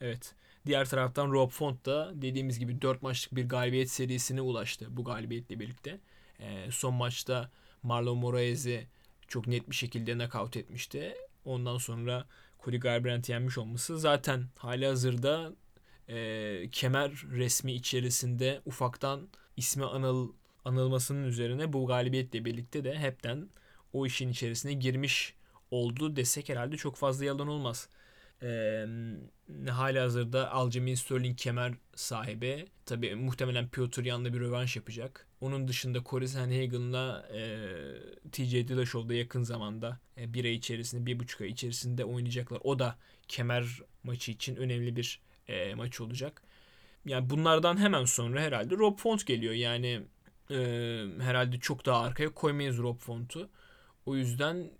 [0.00, 0.34] evet.
[0.66, 5.60] Diğer taraftan Rob Font da dediğimiz gibi 4 maçlık bir galibiyet serisine ulaştı bu galibiyetle
[5.60, 6.00] birlikte.
[6.40, 7.50] E, son maçta
[7.82, 8.86] Marlon Moraes'i
[9.28, 11.14] çok net bir şekilde knockout etmişti.
[11.44, 12.26] Ondan sonra
[12.64, 15.52] Cody Garbrandt yenmiş olması zaten hali hazırda
[16.08, 20.32] e, kemer resmi içerisinde ufaktan ismi anıl
[20.64, 23.48] anılmasının üzerine bu galibiyetle birlikte de hepten
[23.92, 25.34] o işin içerisine girmiş
[25.70, 27.88] oldu desek herhalde çok fazla yalan olmaz.
[28.42, 28.86] Ee,
[29.68, 32.66] hali hazırda Aljamain Sterling kemer sahibi.
[32.86, 35.26] Tabi muhtemelen Piotr Yan'la bir rövanş yapacak.
[35.40, 41.40] Onun dışında Corey Sanhagen'la e, TJ Dillashaw'da yakın zamanda e, bir ay içerisinde, bir buçuk
[41.40, 42.60] ay içerisinde oynayacaklar.
[42.64, 42.98] O da
[43.28, 43.64] kemer
[44.02, 46.42] maçı için önemli bir e, maç olacak.
[47.06, 49.54] Yani bunlardan hemen sonra herhalde Rob Font geliyor.
[49.54, 50.02] Yani
[50.50, 50.56] e,
[51.20, 53.48] herhalde çok daha arkaya koymayız Rob Font'u.
[54.06, 54.70] O yüzden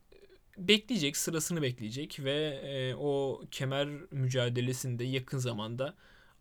[0.59, 5.95] bekleyecek, sırasını bekleyecek ve e, o kemer mücadelesinde yakın zamanda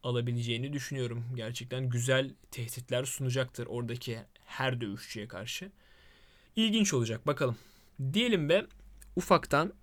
[0.04, 1.26] alabileceğini düşünüyorum.
[1.36, 5.72] Gerçekten güzel tehditler sunacaktır oradaki her dövüşçüye karşı.
[6.56, 7.58] İlginç olacak bakalım.
[8.14, 8.66] Diyelim ve
[9.16, 9.74] ufaktan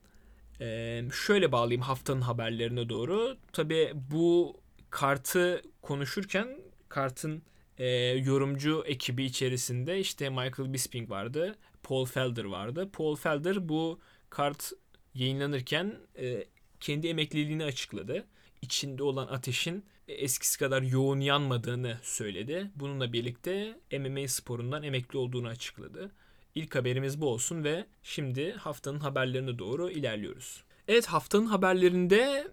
[0.61, 3.37] e, şöyle bağlayayım haftanın haberlerine doğru.
[3.53, 6.48] Tabi bu kartı konuşurken
[6.88, 7.42] kartın
[7.81, 7.87] e,
[8.25, 11.59] yorumcu ekibi içerisinde işte Michael Bisping vardı.
[11.83, 12.90] Paul Felder vardı.
[12.93, 14.73] Paul Felder bu kart
[15.14, 16.45] yayınlanırken e,
[16.81, 18.25] kendi emekliliğini açıkladı.
[18.62, 22.71] İçinde olan ateşin eskisi kadar yoğun yanmadığını söyledi.
[22.77, 26.11] Bununla birlikte MMA sporundan emekli olduğunu açıkladı.
[26.55, 30.64] İlk haberimiz bu olsun ve şimdi haftanın haberlerine doğru ilerliyoruz.
[30.88, 32.49] Evet haftanın haberlerinde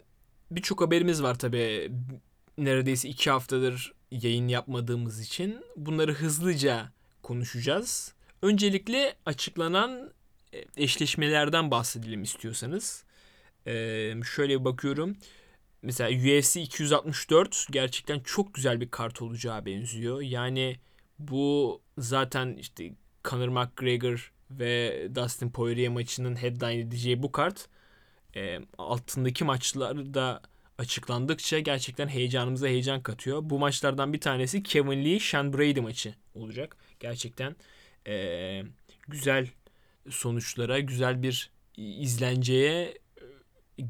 [0.51, 1.91] birçok haberimiz var tabi.
[2.57, 6.91] Neredeyse iki haftadır yayın yapmadığımız için bunları hızlıca
[7.23, 8.13] konuşacağız.
[8.41, 10.11] Öncelikle açıklanan
[10.53, 13.03] e, eşleşmelerden bahsedelim istiyorsanız.
[13.67, 15.17] Ee, şöyle bakıyorum.
[15.81, 20.21] Mesela UFC 264 gerçekten çok güzel bir kart olacağı benziyor.
[20.21, 20.75] Yani
[21.19, 22.91] bu zaten işte
[23.25, 27.67] Conor McGregor ve Dustin Poirier maçının headline edeceği bu kart
[28.35, 30.41] e, altındaki maçlarda
[30.77, 33.39] açıklandıkça gerçekten heyecanımıza heyecan katıyor.
[33.43, 36.77] Bu maçlardan bir tanesi Kevin Lee Sean Brady maçı olacak.
[36.99, 37.55] Gerçekten
[38.07, 38.63] e,
[39.07, 39.47] güzel
[40.09, 42.97] sonuçlara, güzel bir izlenceye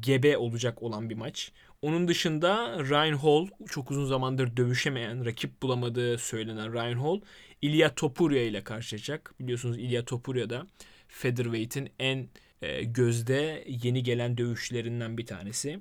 [0.00, 1.52] gebe olacak olan bir maç.
[1.82, 7.20] Onun dışında Ryan Hall çok uzun zamandır dövüşemeyen, rakip bulamadığı söylenen Ryan Hall
[7.62, 9.34] Ilya Topuria ile karşılaşacak.
[9.40, 10.66] Biliyorsunuz Ilya Topuria da
[11.08, 12.28] featherweight'in en
[12.62, 15.80] e, gözde yeni gelen dövüşçülerinden bir tanesi.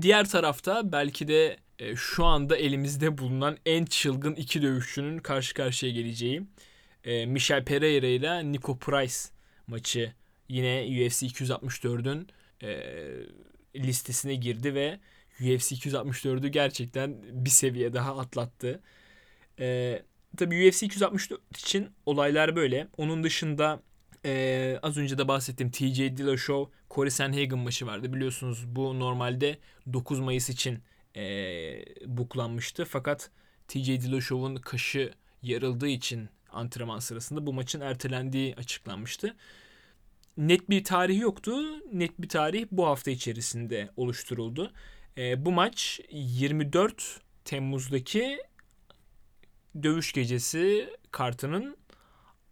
[0.00, 5.92] Diğer tarafta belki de e, şu anda elimizde bulunan en çılgın iki dövüşçünün karşı karşıya
[5.92, 6.42] geleceği
[7.04, 9.14] e, Michel Pereira ile Nico Price
[9.66, 10.12] maçı
[10.48, 12.28] yine UFC 264'ün
[12.62, 12.82] e,
[13.76, 14.98] listesine girdi ve
[15.40, 18.80] UFC 264'ü gerçekten bir seviye daha atlattı.
[19.60, 20.02] E,
[20.36, 22.88] tabii UFC 264 için olaylar böyle.
[22.96, 23.82] Onun dışında
[24.24, 28.12] e, az önce de bahsettiğim TJ Dillashaw Corey Sanhagen maçı vardı.
[28.12, 29.58] Biliyorsunuz bu normalde
[29.92, 30.78] 9 Mayıs için
[31.16, 31.24] e,
[32.06, 32.84] buklanmıştı.
[32.84, 33.30] Fakat
[33.68, 39.36] TJ Dillashaw'un kaşı yarıldığı için antrenman sırasında bu maçın ertelendiği açıklanmıştı.
[40.36, 41.56] Net bir tarih yoktu.
[41.92, 44.72] Net bir tarih bu hafta içerisinde oluşturuldu.
[45.18, 48.38] E, bu maç 24 Temmuz'daki
[49.82, 51.76] dövüş gecesi kartının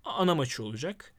[0.04, 1.11] ana maçı olacak.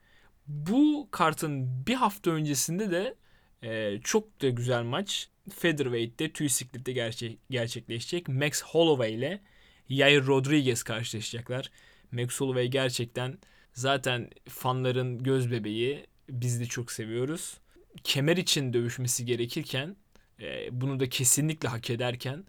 [0.46, 3.14] Bu kartın bir hafta öncesinde de
[3.62, 8.28] e, çok da güzel maç Featherweight'te tüy siklette gerçek, gerçekleşecek.
[8.28, 9.40] Max Holloway ile
[9.88, 11.70] Yair Rodriguez karşılaşacaklar.
[12.12, 13.38] Max Holloway gerçekten
[13.72, 16.06] zaten fanların göz bebeği.
[16.28, 17.58] Biz de çok seviyoruz.
[18.04, 19.96] Kemer için dövüşmesi gerekirken
[20.40, 22.44] e, bunu da kesinlikle hak ederken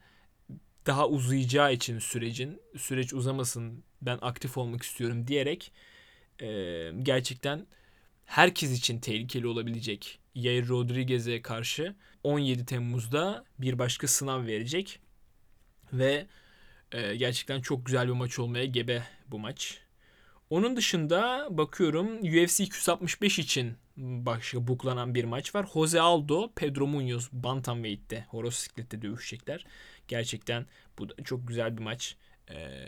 [0.86, 5.72] daha uzayacağı için sürecin süreç uzamasın ben aktif olmak istiyorum diyerek
[6.42, 6.48] e,
[7.04, 7.68] gerçekten
[8.26, 15.00] herkes için tehlikeli olabilecek Yair Rodriguez'e karşı 17 Temmuz'da bir başka sınav verecek.
[15.94, 16.28] Ve
[16.92, 19.82] e, gerçekten çok güzel bir maç olmaya gebe bu maç.
[20.50, 25.68] Onun dışında bakıyorum UFC 265 için başka buklanan bir maç var.
[25.74, 29.66] Jose Aldo, Pedro Munoz Bantamweight'te, Horosiklet'te dövüşecekler.
[30.08, 30.66] Gerçekten
[31.00, 32.16] bu da çok güzel bir maç
[32.52, 32.80] e,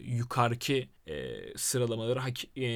[0.00, 2.20] yukarıki e, sıralamaları
[2.56, 2.66] e,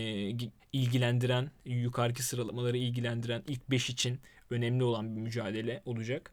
[0.72, 6.32] ilgilendiren, yukarıki sıralamaları ilgilendiren ilk 5 için önemli olan bir mücadele olacak.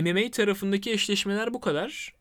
[0.00, 2.14] MMA tarafındaki eşleşmeler bu kadar.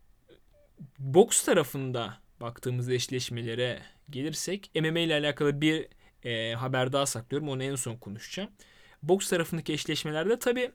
[1.00, 5.88] Boks tarafında baktığımız eşleşmelere gelirsek MMA ile alakalı bir
[6.24, 7.50] e, haber daha saklıyorum.
[7.50, 8.50] Onu en son konuşacağım.
[9.04, 10.72] Boks tarafındaki eşleşmelerde tabii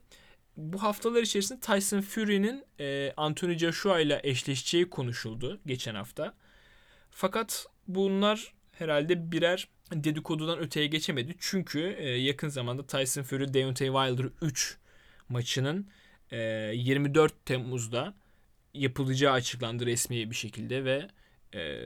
[0.57, 6.33] bu haftalar içerisinde Tyson Fury'nin e, Anthony Joshua ile eşleşeceği konuşuldu geçen hafta.
[7.11, 11.35] Fakat bunlar herhalde birer dedikodudan öteye geçemedi.
[11.39, 14.77] Çünkü e, yakın zamanda Tyson Fury Deontay Wilder 3
[15.29, 15.87] maçının
[16.31, 16.39] e,
[16.73, 18.13] 24 Temmuz'da
[18.73, 21.07] yapılacağı açıklandı resmi bir şekilde ve
[21.53, 21.79] e,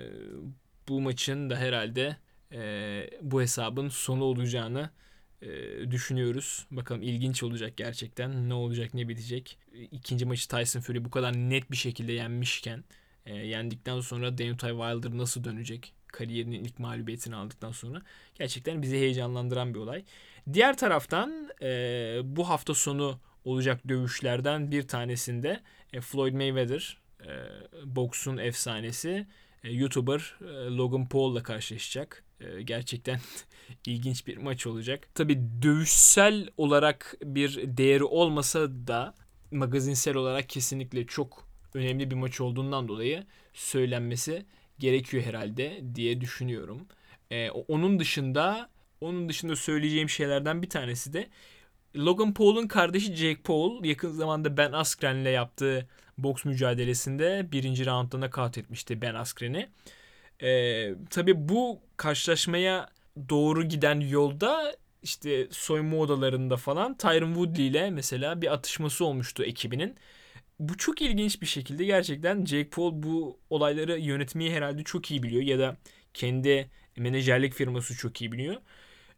[0.88, 2.18] bu maçın da herhalde
[2.52, 4.90] e, bu hesabın sonu olacağını
[5.46, 6.66] e, düşünüyoruz.
[6.72, 8.50] Bakalım ilginç olacak gerçekten.
[8.50, 9.58] Ne olacak ne bitecek.
[9.92, 12.84] İkinci maçı Tyson Fury bu kadar net bir şekilde yenmişken
[13.26, 15.94] e, yendikten sonra Deontay Wilder nasıl dönecek?
[16.08, 18.02] Kariyerinin ilk mağlubiyetini aldıktan sonra.
[18.36, 20.04] Gerçekten bizi heyecanlandıran bir olay.
[20.54, 21.68] Diğer taraftan e,
[22.24, 25.62] bu hafta sonu olacak dövüşlerden bir tanesinde
[25.94, 27.32] e, Floyd Mayweather e,
[27.96, 29.28] boksun efsanesi
[29.64, 30.46] e, YouTuber e,
[30.78, 32.24] Logan Paul'la karşılaşacak.
[32.40, 33.20] E, gerçekten
[33.86, 35.08] ilginç bir maç olacak.
[35.16, 39.14] Tabi dövüşsel olarak bir değeri olmasa da
[39.52, 44.46] magazinsel olarak kesinlikle çok önemli bir maç olduğundan dolayı söylenmesi
[44.80, 46.88] gerekiyor herhalde diye düşünüyorum.
[47.32, 48.70] Ee, onun dışında
[49.02, 51.28] onun dışında söyleyeceğim şeylerden bir tanesi de
[51.96, 58.58] Logan Paul'un kardeşi Jake Paul yakın zamanda Ben Askren'le yaptığı boks mücadelesinde birinci roundda nakat
[58.58, 59.70] etmişti Ben Askren'i.
[60.44, 62.90] Ee, tabii bu karşılaşmaya
[63.30, 69.96] doğru giden yolda işte soyunma odalarında falan Tyron Woodley ile mesela bir atışması olmuştu ekibinin.
[70.60, 75.42] Bu çok ilginç bir şekilde gerçekten Jake Paul bu olayları yönetmeyi herhalde çok iyi biliyor
[75.42, 75.78] ya da
[76.14, 78.56] kendi menajerlik firması çok iyi biliyor.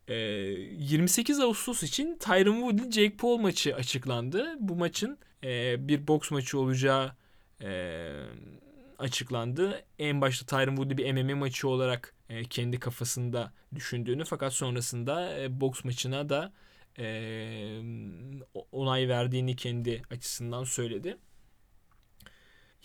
[0.08, 4.56] 28 ee, Ağustos için Tyron Woodley Jake Paul maçı açıklandı.
[4.60, 7.12] Bu maçın e, bir boks maçı olacağı
[7.62, 7.70] e,
[9.00, 9.86] açıklandı.
[10.00, 15.62] En başta Tyron Woodley bir MMA maçı olarak e, kendi kafasında düşündüğünü fakat sonrasında e,
[15.62, 16.54] boks maçına da
[17.00, 17.82] e,
[18.72, 21.18] onay verdiğini kendi açısından söyledi.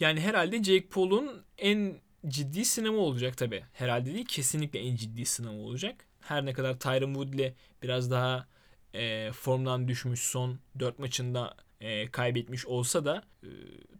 [0.00, 3.64] Yani herhalde Jake Paul'un en ciddi sinema olacak tabi.
[3.72, 6.06] Herhalde değil kesinlikle en ciddi sinema olacak.
[6.20, 8.46] Her ne kadar Tyron Woodley biraz daha
[8.94, 13.48] e, formdan düşmüş son 4 maçında e, kaybetmiş olsa da e,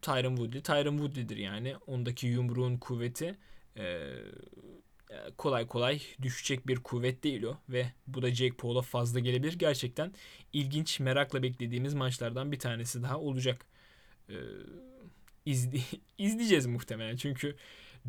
[0.02, 1.76] Tyron Woodley Tyron Woodley'dir yani.
[1.86, 3.36] Ondaki yumruğun kuvveti
[3.76, 4.08] e,
[5.36, 9.52] kolay kolay düşecek bir kuvvet değil o ve bu da Jake Paul'a fazla gelebilir.
[9.52, 10.12] Gerçekten
[10.52, 13.66] ilginç, merakla beklediğimiz maçlardan bir tanesi daha olacak.
[14.30, 14.34] Ee,
[15.46, 15.78] izle,
[16.18, 17.56] izleyeceğiz muhtemelen çünkü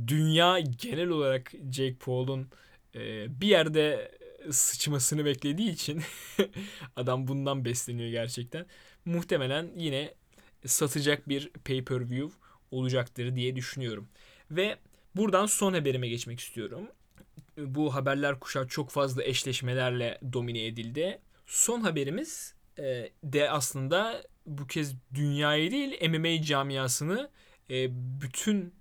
[0.07, 2.49] dünya genel olarak Jake Paul'un
[2.95, 4.11] e, bir yerde
[4.51, 6.01] sıçmasını beklediği için
[6.95, 8.65] adam bundan besleniyor gerçekten.
[9.05, 10.13] Muhtemelen yine
[10.65, 12.37] satacak bir pay-per-view
[12.71, 14.09] olacaktır diye düşünüyorum.
[14.51, 14.77] Ve
[15.15, 16.87] buradan son haberime geçmek istiyorum.
[17.57, 21.19] bu haberler kuşağı çok fazla eşleşmelerle domine edildi.
[21.45, 27.29] Son haberimiz e, de aslında bu kez dünyayı değil MMA camiasını
[27.69, 27.87] e,
[28.21, 28.73] bütün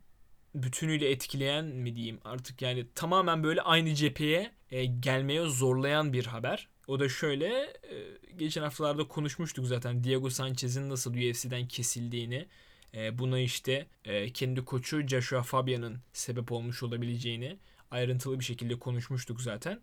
[0.54, 6.68] bütünüyle etkileyen mi diyeyim artık yani tamamen böyle aynı cepheye e, gelmeye zorlayan bir haber.
[6.86, 12.46] O da şöyle e, geçen haftalarda konuşmuştuk zaten Diego Sanchez'in nasıl UFC'den kesildiğini
[12.94, 17.58] e, buna işte e, kendi koçu Joshua Fabian'ın sebep olmuş olabileceğini
[17.90, 19.80] ayrıntılı bir şekilde konuşmuştuk zaten.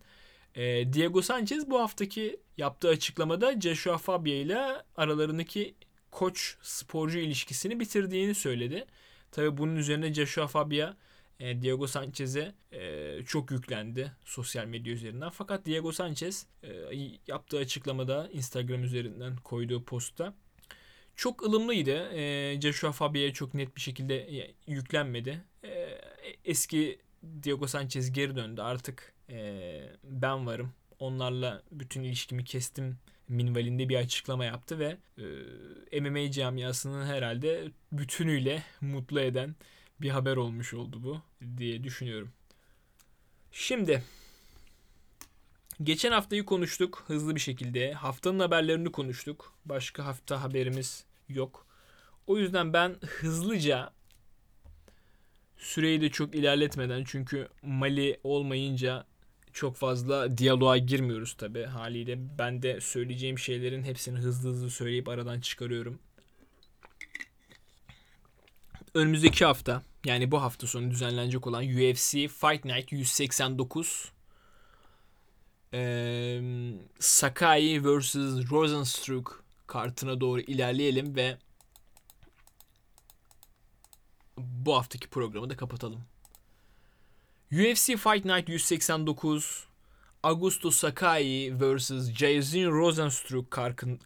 [0.94, 5.76] Diego Sanchez bu haftaki yaptığı açıklamada Joshua Fabia ile aralarındaki
[6.12, 8.86] koç sporcu ilişkisini bitirdiğini söyledi.
[9.32, 10.94] Tabi bunun üzerine Joshua Fabia
[11.40, 15.30] e, Diego Sanchez'e e, çok yüklendi sosyal medya üzerinden.
[15.30, 16.70] Fakat Diego Sanchez e,
[17.28, 20.34] yaptığı açıklamada Instagram üzerinden koyduğu postta
[21.16, 22.10] çok ılımlıydı.
[22.14, 25.44] E, Joshua Fabia'ya çok net bir şekilde e, yüklenmedi.
[25.64, 26.02] E,
[26.46, 27.00] eski
[27.44, 28.62] Diego Sanchez geri döndü.
[28.62, 30.74] Artık e, ben varım.
[31.00, 32.98] Onlarla bütün ilişkimi kestim
[33.28, 34.98] minvalinde bir açıklama yaptı ve
[35.92, 39.56] e, MMA camiasının herhalde bütünüyle mutlu eden
[40.02, 41.22] bir haber olmuş oldu bu
[41.58, 42.32] diye düşünüyorum.
[43.52, 44.04] Şimdi
[45.84, 47.94] geçen haftayı konuştuk hızlı bir şekilde.
[47.94, 49.54] Haftanın haberlerini konuştuk.
[49.66, 51.68] Başka hafta haberimiz yok.
[52.28, 53.94] O yüzden ben hızlıca
[55.58, 59.06] süreyi de çok ilerletmeden çünkü Mali olmayınca
[59.54, 62.18] çok fazla diyaloğa girmiyoruz tabi haliyle.
[62.38, 66.00] Ben de söyleyeceğim şeylerin hepsini hızlı hızlı söyleyip aradan çıkarıyorum.
[68.94, 74.12] Önümüzdeki hafta yani bu hafta sonu düzenlenecek olan UFC Fight Night 189
[75.74, 76.42] ee,
[77.00, 78.16] Sakai vs.
[78.52, 81.38] Rosenstruck kartına doğru ilerleyelim ve
[84.38, 86.02] bu haftaki programı da kapatalım.
[87.52, 89.68] UFC Fight Night 189
[90.24, 91.92] Augusto Sakai vs.
[91.92, 93.52] Jason Rosenstruck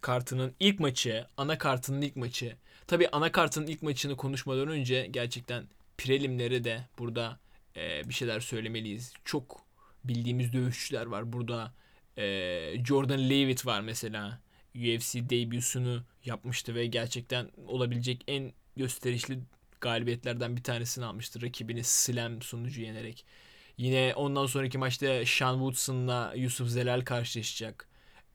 [0.02, 2.58] kartının ilk maçı, ana kartının ilk maçı.
[2.88, 5.68] Tabi ana kartının ilk maçını konuşmadan önce gerçekten
[5.98, 7.40] prelimleri de burada
[7.78, 9.14] e, bir şeyler söylemeliyiz.
[9.26, 9.62] Çok
[10.04, 11.34] bildiğimiz dövüşçüler var.
[11.34, 11.74] Burada
[12.18, 12.24] e,
[12.86, 14.40] Jordan Leavitt var mesela.
[14.76, 19.40] UFC debüsünü yapmıştı ve gerçekten olabilecek en gösterişli
[19.82, 21.42] galibiyetlerden bir tanesini almıştı.
[21.42, 23.26] Rakibini slam sonucu yenerek.
[23.78, 27.88] Yine ondan sonraki maçta Sean Woodson'la Yusuf Zelal karşılaşacak.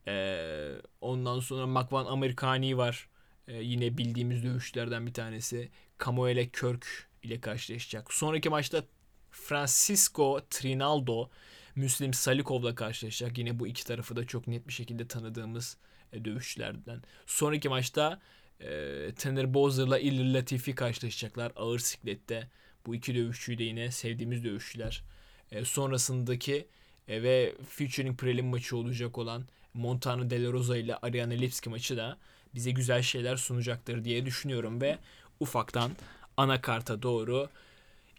[0.07, 0.69] Ee,
[1.01, 3.08] ondan sonra Makvan Amerikani var.
[3.49, 5.69] Ee, yine bildiğimiz dövüşlerden bir tanesi.
[5.97, 8.13] Kamuele Körk ile karşılaşacak.
[8.13, 8.83] Sonraki maçta
[9.31, 11.29] Francisco Trinaldo
[11.75, 13.37] Müslim Salikov'la karşılaşacak.
[13.37, 15.77] Yine bu iki tarafı da çok net bir şekilde tanıdığımız
[16.13, 17.01] e, dövüşçülerden.
[17.25, 18.21] Sonraki maçta
[18.59, 22.49] e, Tanner Bowser'la Ilir Latifi karşılaşacaklar ağır siklette.
[22.85, 25.03] Bu iki dövüşçüyü de yine sevdiğimiz dövüşçüler.
[25.51, 26.67] E, sonrasındaki
[27.07, 31.97] e, ve featuring prelim maçı olacak olan Montana De La Rosa ile Ariane Lipski maçı
[31.97, 32.17] da
[32.55, 34.97] bize güzel şeyler sunacaktır diye düşünüyorum ve
[35.39, 35.91] ufaktan
[36.37, 37.49] anakarta doğru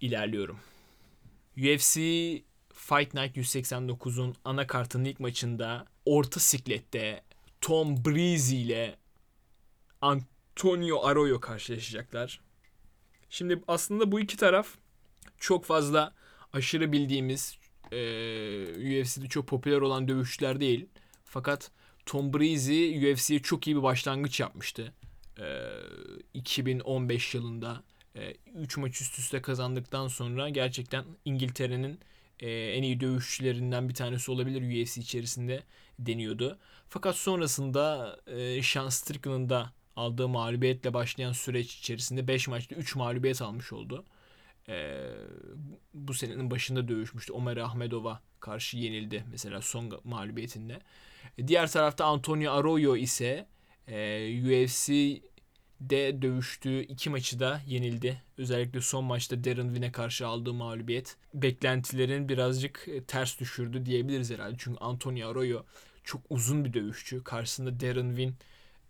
[0.01, 0.61] ilerliyorum.
[1.57, 1.95] UFC
[2.73, 7.23] Fight Night 189'un anakartının ilk maçında orta siklette
[7.61, 8.97] Tom Breeze ile
[10.01, 12.41] Antonio Arroyo karşılaşacaklar.
[13.31, 14.69] Şimdi aslında bu iki taraf
[15.39, 16.15] çok fazla
[16.53, 17.59] aşırı bildiğimiz
[17.93, 17.99] e,
[19.03, 20.87] UFC'de çok popüler olan dövüşçüler değil.
[21.25, 21.71] Fakat
[22.11, 24.93] Tom Breezy UFC'ye çok iyi bir başlangıç yapmıştı.
[25.39, 25.45] E,
[26.35, 27.83] 2015 yılında
[28.55, 31.99] 3 e, maç üst üste kazandıktan sonra gerçekten İngiltere'nin
[32.41, 35.63] e, en iyi dövüşçülerinden bir tanesi olabilir UFC içerisinde
[35.99, 36.59] deniyordu.
[36.89, 43.73] Fakat sonrasında e, Sean Strickland'da aldığı mağlubiyetle başlayan süreç içerisinde 5 maçta 3 mağlubiyet almış
[43.73, 44.05] oldu.
[44.71, 45.01] E,
[45.95, 47.33] bu senenin başında dövüşmüştü.
[47.33, 50.81] Omer Ahmedov'a karşı yenildi mesela son mağlubiyetinde.
[51.39, 53.47] E, diğer tarafta Antonio Arroyo ise
[53.89, 58.23] e, UFC'de dövüştüğü iki maçı da yenildi.
[58.39, 64.57] Özellikle son maçta Darren Win'e karşı aldığı mağlubiyet beklentilerin birazcık e, ters düşürdü diyebiliriz herhalde.
[64.59, 65.63] Çünkü Antonio Arroyo
[66.05, 67.25] çok uzun bir dövüşçü.
[67.25, 68.35] Karşısında Darren Win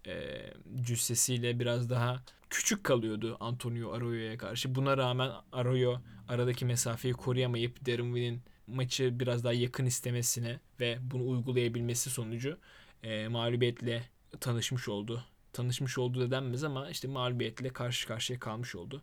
[0.06, 0.40] e,
[0.82, 4.74] cüssesiyle biraz daha küçük kalıyordu Antonio Arroyo'ya karşı.
[4.74, 11.28] Buna rağmen Arroyo aradaki mesafeyi koruyamayıp Darren Win'in maçı biraz daha yakın istemesine ve bunu
[11.28, 12.58] uygulayabilmesi sonucu
[13.02, 14.02] e, mağlubiyetle
[14.40, 15.24] tanışmış oldu.
[15.52, 19.02] Tanışmış oldu da denmez ama işte mağlubiyetle karşı karşıya kalmış oldu.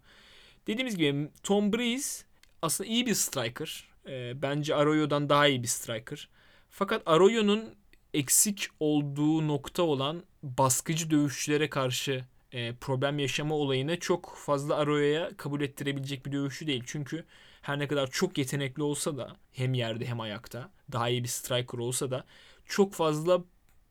[0.67, 2.23] Dediğimiz gibi Tom Breeze
[2.61, 3.87] aslında iyi bir striker.
[4.07, 6.29] E, bence Arroyo'dan daha iyi bir striker.
[6.69, 7.75] Fakat Arroyo'nun
[8.13, 10.23] eksik olduğu nokta olan
[10.57, 16.83] baskıcı dövüşçülere karşı e, problem yaşama olayını çok fazla Arroyo'ya kabul ettirebilecek bir dövüşçü değil.
[16.87, 17.25] Çünkü
[17.61, 21.77] her ne kadar çok yetenekli olsa da hem yerde hem ayakta daha iyi bir striker
[21.77, 22.25] olsa da
[22.65, 23.43] çok fazla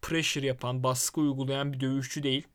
[0.03, 2.47] pressure yapan, baskı uygulayan bir dövüşçü değil.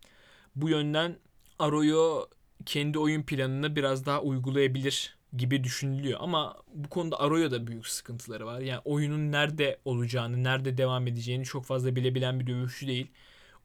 [0.55, 1.17] Bu yönden
[1.59, 2.25] Arroyo
[2.65, 6.19] kendi oyun planını biraz daha uygulayabilir gibi düşünülüyor.
[6.21, 8.59] Ama bu konuda Arroyo'da büyük sıkıntıları var.
[8.59, 13.07] Yani oyunun nerede olacağını, nerede devam edeceğini çok fazla bilebilen bir dövüşçü değil.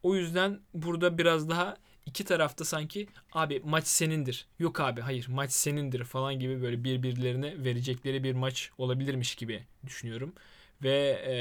[0.02, 1.76] O yüzden burada biraz daha
[2.06, 4.46] iki tarafta sanki abi maç senindir.
[4.58, 10.34] Yok abi hayır maç senindir falan gibi böyle birbirlerine verecekleri bir maç olabilirmiş gibi düşünüyorum.
[10.82, 11.34] Ve e,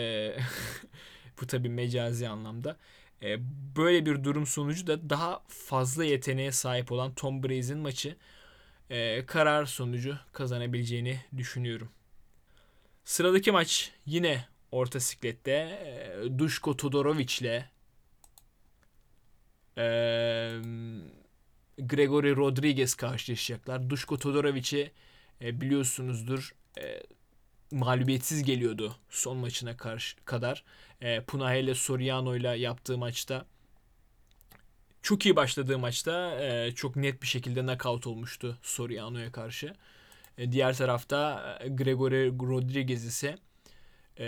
[1.42, 2.78] bu tabi mecazi anlamda.
[3.22, 3.38] E,
[3.78, 8.16] böyle bir durum sonucu da daha fazla yeteneğe sahip olan Tom Braze'in maçı
[8.90, 11.90] e, karar sonucu kazanabileceğini düşünüyorum.
[13.04, 17.70] Sıradaki maç yine orta siklette e, Duško Todorovic ile
[19.78, 19.84] e,
[21.78, 23.90] Gregory Rodriguez karşılaşacaklar.
[23.90, 24.92] Duško Todorovic'i
[25.42, 27.04] e, biliyorsunuzdur e,
[27.72, 30.64] mağlubiyetsiz geliyordu son maçına karşı kadar.
[31.02, 33.46] E, Punahele Soriano ile yaptığı maçta
[35.02, 39.74] çok iyi başladığı maçta e, çok net bir şekilde knockout olmuştu Soriano'ya karşı.
[40.38, 43.36] E, diğer tarafta e, Gregory Rodriguez ise
[44.20, 44.26] e,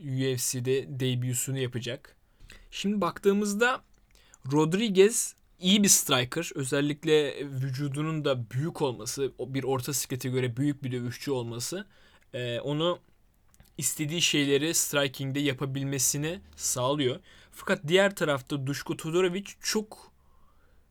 [0.00, 2.16] UFC'de debüsünü yapacak.
[2.70, 3.82] Şimdi baktığımızda
[4.52, 6.50] Rodriguez iyi bir striker.
[6.54, 11.86] Özellikle vücudunun da büyük olması, bir orta siklete göre büyük bir dövüşçü olması
[12.34, 12.98] e, onu
[13.78, 17.20] istediği şeyleri striking'de yapabilmesini sağlıyor.
[17.52, 20.12] Fakat diğer tarafta Duško Todorovic çok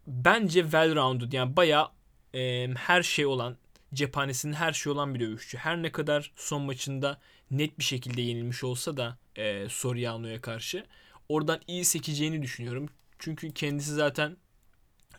[0.07, 1.91] bence well rounded yani baya
[2.35, 3.57] e, her şey olan
[3.93, 5.57] cephanesinin her şey olan bir dövüşçü.
[5.57, 7.19] Her ne kadar son maçında
[7.51, 10.85] net bir şekilde yenilmiş olsa da e, Soriano'ya karşı
[11.29, 12.89] oradan iyi sekeceğini düşünüyorum.
[13.23, 14.37] Çünkü kendisi zaten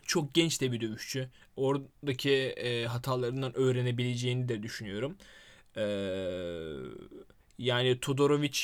[0.03, 1.29] çok genç de bir dövüşçü.
[1.55, 5.17] Oradaki e, hatalarından öğrenebileceğini de düşünüyorum.
[5.77, 5.83] E,
[7.59, 8.59] yani Todorovic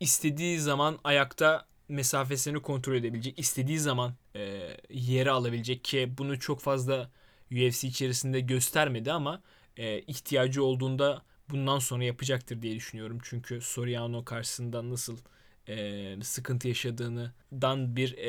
[0.00, 7.10] istediği zaman ayakta mesafesini kontrol edebilecek, istediği zaman e, yere alabilecek ki bunu çok fazla
[7.52, 9.42] UFC içerisinde göstermedi ama
[9.76, 13.18] e, ihtiyacı olduğunda bundan sonra yapacaktır diye düşünüyorum.
[13.22, 15.18] Çünkü Soriano karşısında nasıl
[15.68, 18.28] e, sıkıntı yaşadığını dan bir e,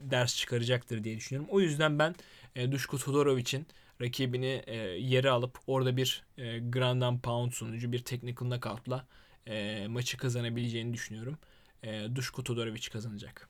[0.00, 1.50] ders çıkaracaktır diye düşünüyorum.
[1.52, 2.14] O yüzden ben
[2.56, 3.66] e, Duško Todorovic'in
[4.00, 9.06] rakibini e, yere alıp orada bir e, ground and pound sonucu bir technical knockout'la
[9.46, 11.38] e, maçı kazanabileceğini düşünüyorum.
[11.82, 13.48] E, Duško Todorovic kazanacak.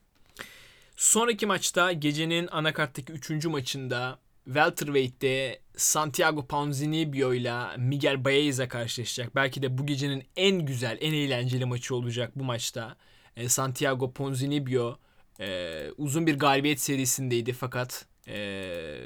[0.95, 3.45] Sonraki maçta gecenin anakarttaki 3.
[3.45, 4.19] maçında
[4.49, 9.35] Welterweight'te Santiago Ponzinibbio ile Miguel Baeza karşılaşacak.
[9.35, 12.97] Belki de bu gecenin en güzel, en eğlenceli maçı olacak bu maçta.
[13.35, 14.97] E, Santiago Ponzinibbio
[15.39, 18.99] e, uzun bir galibiyet serisindeydi fakat e,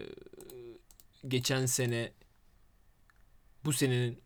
[1.28, 2.12] geçen sene
[3.66, 4.20] bu senenin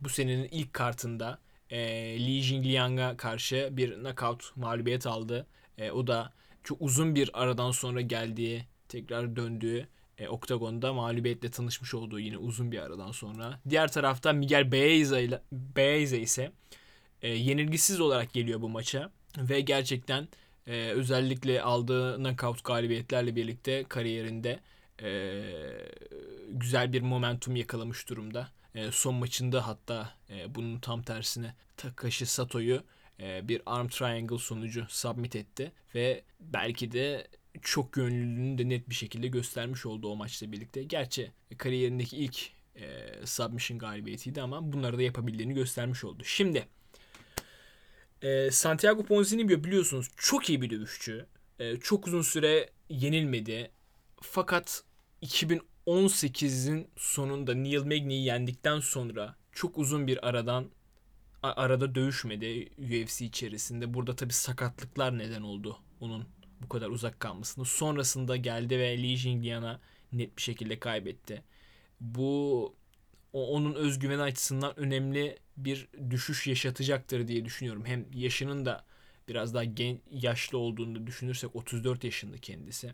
[0.00, 1.38] bu senenin ilk kartında
[1.70, 1.78] e,
[2.26, 5.46] Li Jingliang'a karşı bir knockout mağlubiyet aldı.
[5.78, 6.32] E, o da
[6.64, 9.88] çok uzun bir aradan sonra geldiği, tekrar döndüğü
[10.18, 13.60] e, oktagonda mağlubiyetle tanışmış olduğu yine uzun bir aradan sonra.
[13.68, 16.52] Diğer tarafta Miguel Baeza ile Baeza ise
[17.22, 20.28] e, yenilgisiz olarak geliyor bu maça ve gerçekten
[20.66, 24.60] e, özellikle aldığı knockout galibiyetlerle birlikte kariyerinde
[25.02, 25.42] e,
[26.48, 28.48] güzel bir momentum yakalamış durumda.
[28.74, 32.82] E, son maçında hatta e, bunun tam tersine Takashi Sato'yu
[33.20, 37.26] e, bir arm triangle sonucu submit etti ve belki de
[37.62, 40.82] çok gönüllülüğünü de net bir şekilde göstermiş oldu o maçla birlikte.
[40.82, 46.22] Gerçi kariyerindeki ilk e, submission galibiyetiydi ama bunları da yapabildiğini göstermiş oldu.
[46.24, 46.68] Şimdi
[48.22, 51.26] e, Santiago Ponzinibbio biliyorsunuz çok iyi bir dövüşçü.
[51.58, 53.70] E, çok uzun süre yenilmedi.
[54.20, 54.84] Fakat
[55.22, 60.70] 2018'in sonunda Neil Magny'yi yendikten sonra çok uzun bir aradan
[61.42, 63.94] arada dövüşmedi UFC içerisinde.
[63.94, 66.24] Burada tabi sakatlıklar neden oldu onun
[66.62, 67.64] bu kadar uzak kalmasını.
[67.64, 69.80] Sonrasında geldi ve Li Jingliang'a
[70.12, 71.42] net bir şekilde kaybetti.
[72.00, 72.74] Bu
[73.32, 77.84] onun özgüveni açısından önemli bir düşüş yaşatacaktır diye düşünüyorum.
[77.86, 78.84] Hem yaşının da
[79.28, 82.92] biraz daha gen, yaşlı olduğunu düşünürsek 34 yaşında kendisi.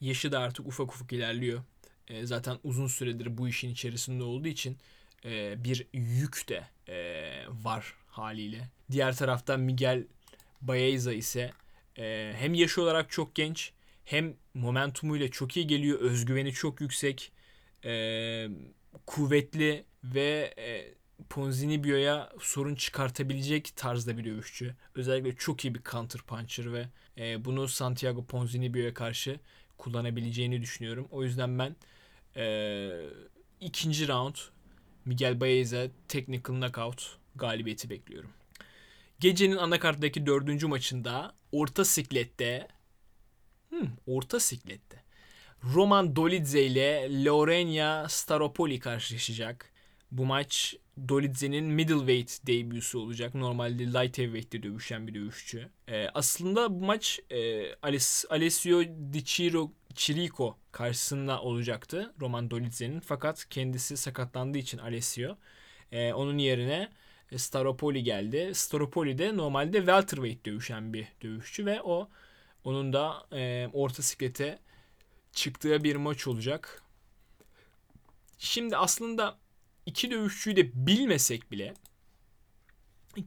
[0.00, 1.62] Yaşı da artık ufak ufak ilerliyor.
[2.08, 4.78] E, zaten uzun süredir bu işin içerisinde olduğu için
[5.24, 8.68] e, bir yük de e, var haliyle.
[8.90, 10.04] Diğer tarafta Miguel
[10.60, 11.50] Baeza ise
[12.00, 13.72] e, hem yaş olarak çok genç
[14.04, 16.00] hem momentumuyla çok iyi geliyor.
[16.00, 17.32] Özgüveni çok yüksek.
[17.84, 18.48] E,
[19.06, 20.94] kuvvetli ve e,
[21.28, 24.74] Ponzinibio'ya sorun çıkartabilecek tarzda bir dövüşçü.
[24.94, 26.88] Özellikle çok iyi bir counter puncher ve
[27.18, 29.40] e, bunu Santiago Ponzinibio'ya karşı
[29.78, 31.08] kullanabileceğini düşünüyorum.
[31.10, 31.76] O yüzden ben
[32.36, 32.90] e,
[33.60, 34.34] ikinci round
[35.04, 38.30] Miguel Baez'e technical knockout galibiyeti bekliyorum.
[39.20, 42.68] Gecenin anakarttaki dördüncü maçında orta siklette
[43.68, 45.02] hmm, orta siklette
[45.64, 49.72] Roman Dolidze ile Lorena Staropoli karşılaşacak.
[50.10, 50.76] Bu maç
[51.08, 53.34] Dolidze'nin middleweight debüsü olacak.
[53.34, 55.70] Normalde light heavyweight'te dövüşen bir dövüşçü.
[55.88, 57.72] Ee, aslında bu maç e,
[58.30, 63.00] Alessio Di Ciro, Chirico karşısında olacaktı Roman Dolidze'nin.
[63.00, 65.36] Fakat kendisi sakatlandığı için Alessio
[65.92, 66.88] e, onun yerine
[67.36, 68.50] Staropoli geldi.
[68.54, 72.08] Staropoli de normalde welterweight dövüşen bir dövüşçü ve o
[72.64, 74.58] onun da e, orta siklete
[75.32, 76.82] çıktığı bir maç olacak.
[78.38, 79.38] Şimdi aslında
[79.86, 81.74] iki dövüşçüyü de bilmesek bile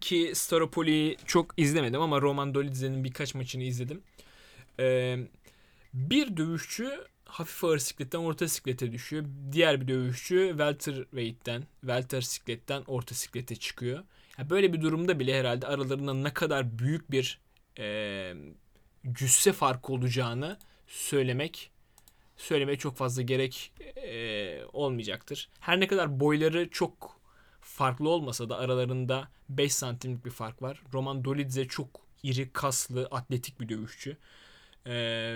[0.01, 4.01] ki Staropoli'yi çok izlemedim ama Roman Dolidze'nin birkaç maçını izledim.
[4.79, 5.17] Ee,
[5.93, 9.25] bir dövüşçü hafif ağır sikletten orta siklete düşüyor.
[9.51, 14.03] Diğer bir dövüşçü welterweight'ten, welter sikletten orta siklete çıkıyor.
[14.37, 17.39] Yani böyle bir durumda bile herhalde aralarında ne kadar büyük bir
[17.79, 18.33] e,
[19.11, 20.57] cüsse farkı olacağını
[20.87, 21.71] söylemek
[22.37, 25.49] söylemeye çok fazla gerek e, olmayacaktır.
[25.59, 27.19] Her ne kadar boyları çok
[27.61, 30.81] farklı olmasa da aralarında 5 santimlik bir fark var.
[30.93, 31.87] Roman Dolidze çok
[32.23, 34.17] iri, kaslı, atletik bir dövüşçü.
[34.87, 35.35] E,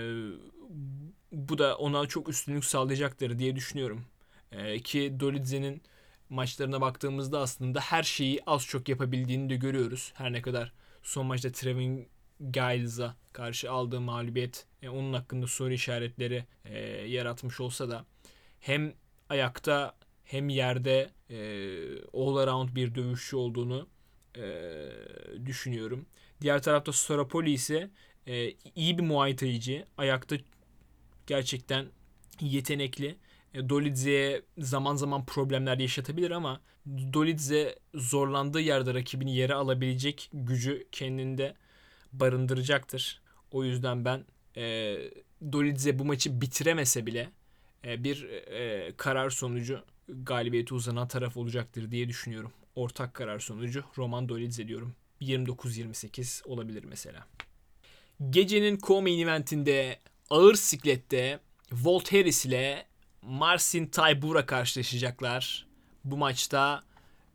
[1.32, 4.04] bu da ona çok üstünlük sağlayacaktır diye düşünüyorum.
[4.52, 5.82] E, ki Dolidze'nin
[6.28, 10.12] maçlarına baktığımızda aslında her şeyi az çok yapabildiğini de görüyoruz.
[10.14, 10.72] Her ne kadar
[11.02, 12.08] son maçta Trevin
[12.40, 18.04] Giles'a karşı aldığı mağlubiyet e, onun hakkında soru işaretleri e, yaratmış olsa da
[18.60, 18.92] hem
[19.28, 19.94] ayakta
[20.24, 21.38] hem yerde e,
[22.12, 23.88] all around bir dövüşçü olduğunu
[24.36, 24.46] e,
[25.46, 26.06] düşünüyorum.
[26.40, 27.90] Diğer tarafta Sorapoli ise
[28.28, 29.84] e, iyi bir Muay Thai'ci.
[29.96, 30.36] Ayakta
[31.26, 31.86] gerçekten
[32.40, 33.16] yetenekli.
[33.54, 36.60] E, Dolidze'ye zaman zaman problemler yaşatabilir ama
[37.12, 41.54] Dolidze zorlandığı yerde rakibini yere alabilecek gücü kendinde
[42.12, 43.20] barındıracaktır.
[43.50, 44.24] O yüzden ben
[44.56, 44.96] e,
[45.52, 47.30] Dolidze bu maçı bitiremese bile
[47.84, 52.52] e, bir e, karar sonucu galibiyeti uzanan taraf olacaktır diye düşünüyorum.
[52.74, 54.94] Ortak karar sonucu Roman Dolidze diyorum.
[55.20, 57.26] 29-28 olabilir mesela.
[58.20, 59.98] Gecenin co-main eventinde
[60.30, 61.40] ağır siklette
[61.72, 62.86] Volt Harris ile
[63.22, 65.66] Marcin Taybura karşılaşacaklar.
[66.04, 66.82] Bu maçta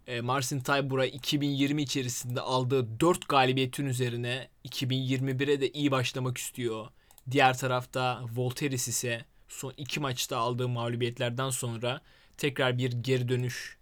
[0.07, 6.87] e, Marcin Taybura 2020 içerisinde aldığı 4 galibiyetin üzerine 2021'e de iyi başlamak istiyor.
[7.31, 12.01] Diğer tarafta Volteris ise son iki maçta aldığı mağlubiyetlerden sonra
[12.37, 13.77] tekrar bir geri dönüş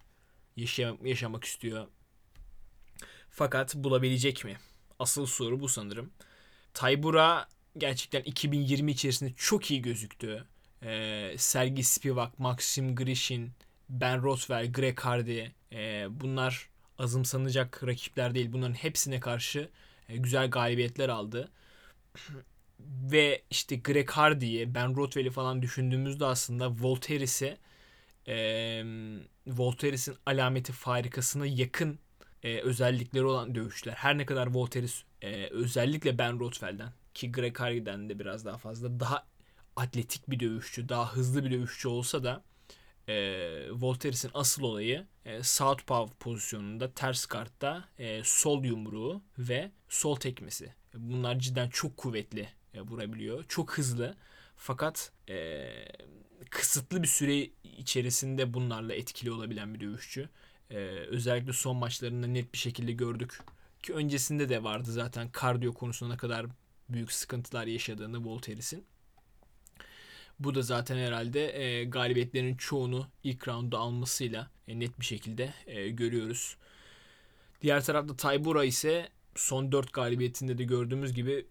[0.56, 1.86] yaşam yaşamak istiyor.
[3.30, 4.56] Fakat bulabilecek mi?
[4.98, 6.10] Asıl soru bu sanırım.
[6.74, 7.48] Taybura
[7.78, 10.44] gerçekten 2020 içerisinde çok iyi gözüktü.
[10.82, 13.52] Ee, Sergi Spivak, Maxim Grishin,
[13.88, 16.68] Ben Rothwell, Greg Hardy e, bunlar
[16.98, 18.52] azımsanacak rakipler değil.
[18.52, 19.70] Bunların hepsine karşı
[20.08, 21.48] e, güzel galibiyetler aldı.
[22.80, 27.56] Ve işte Greg Hardy'yi, Ben Rothwell'i falan düşündüğümüzde aslında Voltaire'si
[28.28, 28.34] e,
[29.46, 31.98] Voltaire'sin alameti farikasına yakın
[32.42, 33.92] e, özellikleri olan dövüşler.
[33.92, 39.00] Her ne kadar Voltaire's e, özellikle Ben Rothwell'den ki Greg Hardy'den de biraz daha fazla
[39.00, 39.26] daha
[39.76, 42.42] atletik bir dövüşçü, daha hızlı bir dövüşçü olsa da
[43.08, 43.14] e,
[43.70, 50.74] Voltaire'sin asıl olayı e, southpaw pozisyonunda ters kartta e, sol yumruğu ve sol tekmesi.
[50.94, 53.44] Bunlar cidden çok kuvvetli e, vurabiliyor.
[53.48, 54.16] Çok hızlı
[54.56, 55.66] fakat e,
[56.50, 60.28] kısıtlı bir süre içerisinde bunlarla etkili olabilen bir dövüşçü.
[60.72, 60.76] E,
[61.08, 63.40] özellikle son maçlarında net bir şekilde gördük
[63.82, 66.46] ki öncesinde de vardı zaten kardiyo konusunda ne kadar
[66.88, 68.84] büyük sıkıntılar yaşadığını Voltaire'sin.
[70.38, 75.88] Bu da zaten herhalde e, galibiyetlerin çoğunu ilk roundda almasıyla e, net bir şekilde e,
[75.88, 76.56] görüyoruz.
[77.62, 81.46] Diğer tarafta Taybura ise son 4 galibiyetinde de gördüğümüz gibi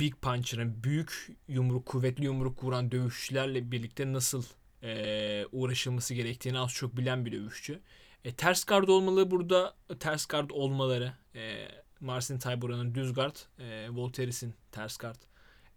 [0.00, 4.44] Big Puncher'ın büyük yumruk, kuvvetli yumruk vuran dövüşçülerle birlikte nasıl
[4.82, 7.80] e, uğraşılması gerektiğini az çok bilen bir dövüşçü.
[8.26, 11.68] E, ters guard olmalı burada ters guard olmaları e,
[12.00, 15.16] Marcin Taybura'nın düz guard, e, Voltaire'sin ters guard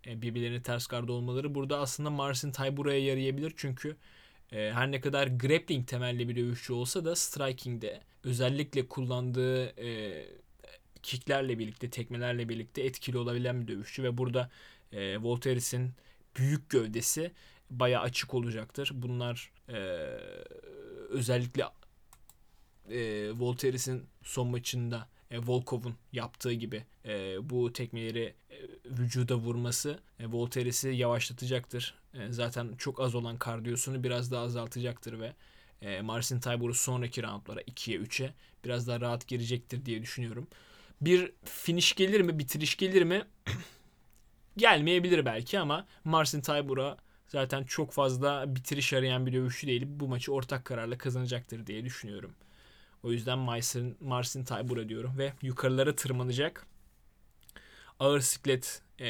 [0.06, 3.54] e, birbirlerine ters garda olmaları burada aslında Marcin Taybura'ya yarayabilir.
[3.58, 3.96] Çünkü
[4.52, 10.26] e, her ne kadar grappling temelli bir dövüşçü olsa da striking'de özellikle kullandığı e,
[11.04, 14.50] kicklerle birlikte, tekmelerle birlikte etkili olabilen bir dövüşçü ve burada
[14.92, 15.92] e, Voltaire'sin
[16.38, 17.32] büyük gövdesi
[17.70, 18.92] baya açık olacaktır.
[18.94, 19.78] Bunlar e,
[21.10, 21.66] özellikle
[22.90, 30.28] e, Voltaire'sin son maçında e, Volkov'un yaptığı gibi e, bu tekmeleri e, vücuda vurması e,
[30.28, 31.96] Voltaire'i yavaşlatacaktır.
[32.14, 35.34] E, zaten çok az olan kardiyosunu biraz daha azaltacaktır ve
[35.82, 38.34] e, Marcin Taybor'u sonraki roundlara 2'ye 3'e
[38.66, 40.48] biraz daha rahat girecektir diye düşünüyorum.
[41.02, 43.24] Bir finish gelir mi, bitiriş gelir mi?
[44.58, 49.84] Gelmeyebilir belki ama Marcin Taybor'a zaten çok fazla bitiriş arayan bir dövüşçü değil.
[49.88, 52.36] Bu maçı ortak kararla kazanacaktır diye düşünüyorum.
[53.04, 56.68] O yüzden Marcin, Marcin Taybor'a diyorum ve yukarılara tırmanacak.
[58.00, 59.08] Ağır siklet e,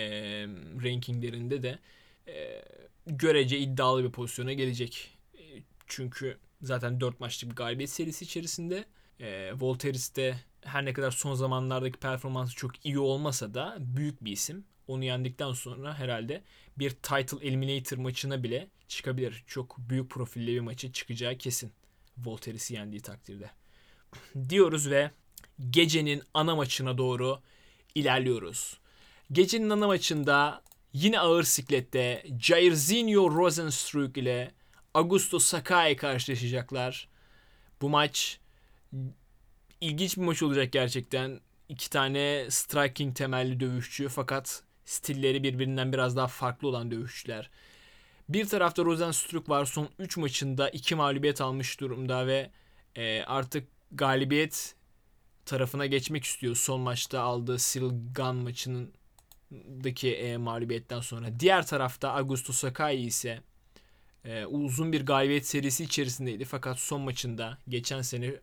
[0.84, 1.80] rankinglerinde de
[2.28, 2.64] e,
[3.06, 5.18] görece iddialı bir pozisyona gelecek.
[5.34, 5.44] E,
[5.88, 8.86] çünkü zaten 4 maçlık bir galibiyet serisi içerisinde.
[9.20, 14.32] E, Volteris de her ne kadar son zamanlardaki performansı çok iyi olmasa da büyük bir
[14.32, 14.66] isim.
[14.88, 16.44] Onu yendikten sonra herhalde
[16.78, 19.44] bir title eliminator maçına bile çıkabilir.
[19.48, 21.72] Çok büyük profilli bir maçı çıkacağı kesin.
[22.18, 23.52] Volteris'i yendiği takdirde.
[24.50, 25.12] Diyoruz ve
[25.70, 27.40] gecenin ana maçına doğru
[27.96, 28.80] ilerliyoruz.
[29.32, 30.62] Gecenin ana maçında
[30.94, 34.52] yine ağır siklette Jairzinho Rosenstruck ile
[34.94, 37.08] Augusto Sakai karşılaşacaklar.
[37.82, 38.40] Bu maç
[39.82, 41.40] ilginç bir maç olacak gerçekten.
[41.70, 47.50] İki tane striking temelli dövüşçü fakat stilleri birbirinden biraz daha farklı olan dövüşçüler.
[48.30, 49.66] Bir tarafta Rosenstruck var.
[49.66, 52.52] Son 3 maçında 2 mağlubiyet almış durumda ve
[52.96, 54.76] e, artık galibiyet
[55.46, 56.56] tarafına geçmek istiyor.
[56.56, 58.94] Son maçta aldığı Silgan maçının
[59.84, 61.40] daki e, mağlubiyetten sonra.
[61.40, 63.42] Diğer tarafta Augusto Sakai ise
[64.26, 66.46] e, uzun bir galibiyet serisi içerisindeydi.
[66.46, 68.36] Fakat son maçında geçen sene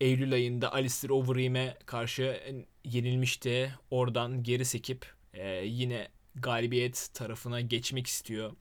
[0.00, 2.40] Eylül ayında Alistair Overeem'e karşı
[2.84, 3.74] yenilmişti.
[3.90, 8.52] Oradan geri sekip e, yine galibiyet tarafına geçmek istiyor.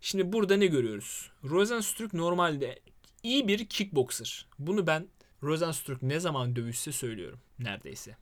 [0.00, 1.30] Şimdi burada ne görüyoruz?
[1.44, 2.80] Rosenstruck normalde
[3.22, 4.46] iyi bir kickboxer.
[4.58, 5.08] Bunu ben
[5.46, 8.16] Rosenstruck ne zaman dövüşse söylüyorum neredeyse.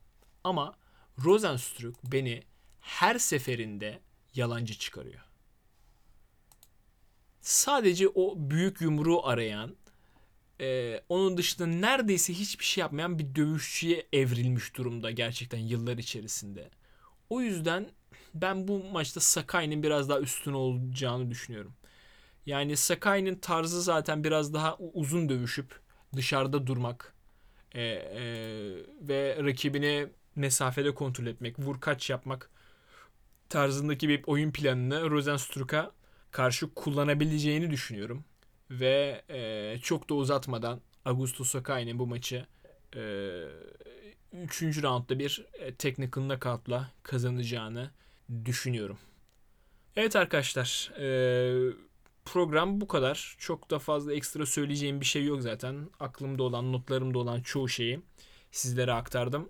[0.45, 0.75] Ama
[1.25, 2.43] Rosenstruck beni
[2.81, 4.01] her seferinde
[4.35, 5.20] yalancı çıkarıyor.
[7.41, 9.77] Sadece o büyük yumruğu arayan,
[10.61, 16.70] e, onun dışında neredeyse hiçbir şey yapmayan bir dövüşçüye evrilmiş durumda gerçekten yıllar içerisinde.
[17.31, 17.91] O yüzden
[18.35, 21.75] ben bu maçta Sakai'nin biraz daha üstün olacağını düşünüyorum.
[22.47, 25.81] Yani Sakai'nin tarzı zaten biraz daha uzun dövüşüp
[26.16, 27.13] dışarıda durmak
[27.75, 28.22] e, e,
[29.01, 30.07] ve rakibini
[30.37, 32.51] mesafede kontrol etmek, vur kaç yapmak
[33.49, 35.93] tarzındaki bir oyun planını Rosenstruck'a
[36.31, 38.25] karşı kullanabileceğini düşünüyorum.
[38.70, 42.47] Ve e, çok da uzatmadan Augusto Sakai'nin bu maçı
[42.97, 43.01] e,
[44.43, 44.62] 3.
[44.83, 47.91] roundda bir e, technical knockout'la kazanacağını
[48.45, 48.99] düşünüyorum.
[49.97, 51.72] Evet arkadaşlar e,
[52.25, 53.37] program bu kadar.
[53.39, 55.91] Çok da fazla ekstra söyleyeceğim bir şey yok zaten.
[56.01, 58.01] Aklımda olan, notlarımda olan çoğu şeyi
[58.51, 59.49] sizlere aktardım.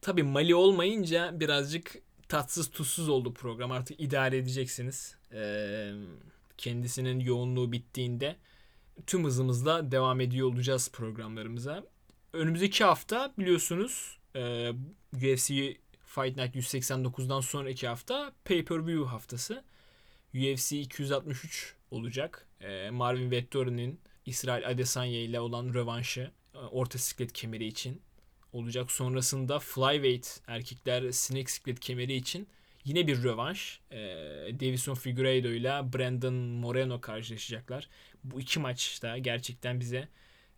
[0.00, 1.94] Tabi Mali olmayınca birazcık
[2.28, 3.70] tatsız tuzsuz oldu program.
[3.70, 5.16] Artık idare edeceksiniz.
[5.32, 5.92] Ee,
[6.58, 8.36] kendisinin yoğunluğu bittiğinde
[9.06, 11.84] tüm hızımızla devam ediyor olacağız programlarımıza.
[12.32, 14.70] Önümüzdeki hafta biliyorsunuz e,
[15.14, 15.48] UFC
[16.06, 19.64] Fight Night 189'dan sonraki hafta Pay-Per-View haftası.
[20.34, 22.46] UFC 263 olacak.
[22.60, 28.02] E, Marvin Vettori'nin İsrail Adesanya ile olan rövanşı e, orta siklet kemeri için
[28.52, 28.92] olacak.
[28.92, 32.48] Sonrasında Flyweight erkekler sinek siklet kemeri için
[32.84, 33.80] yine bir rövanş.
[33.90, 33.98] E,
[34.60, 37.88] Davison Figueiredo ile Brandon Moreno karşılaşacaklar.
[38.24, 40.08] Bu iki maçta gerçekten bize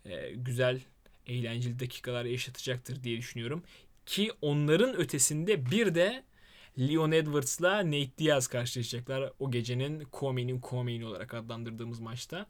[0.04, 0.80] e, güzel
[1.26, 3.62] eğlenceli dakikalar yaşatacaktır diye düşünüyorum.
[4.06, 6.24] Ki onların ötesinde bir de
[6.78, 12.46] Leon Edwards'la Nate Diaz karşılaşacaklar o gecenin co-main'in co-main olarak adlandırdığımız maçta.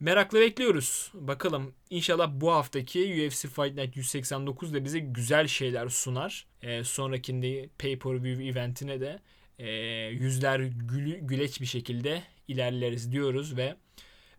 [0.00, 1.10] Merakla bekliyoruz.
[1.14, 6.46] Bakalım inşallah bu haftaki UFC Fight Night 189 da bize güzel şeyler sunar.
[6.62, 9.20] Ee, sonrakinde pay-per-view eventine de
[9.58, 9.70] e,
[10.06, 13.76] yüzler gül, güleç bir şekilde ilerleriz diyoruz ve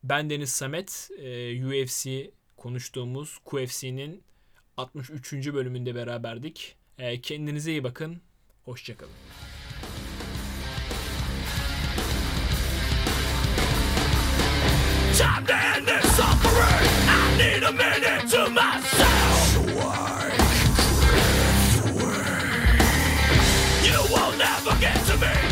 [0.03, 4.23] ben Deniz Samet e, UFC konuştuğumuz QFC'nin
[4.77, 5.33] 63.
[5.33, 6.75] bölümünde beraberdik.
[6.97, 8.21] E, kendinize iyi bakın.
[8.67, 9.13] Hoşçakalın.
[15.17, 16.89] Time to end this suffering.
[17.07, 19.47] I need a minute to myself.
[19.53, 20.31] So I
[21.01, 22.77] drift away.
[23.87, 25.46] You will never get to me.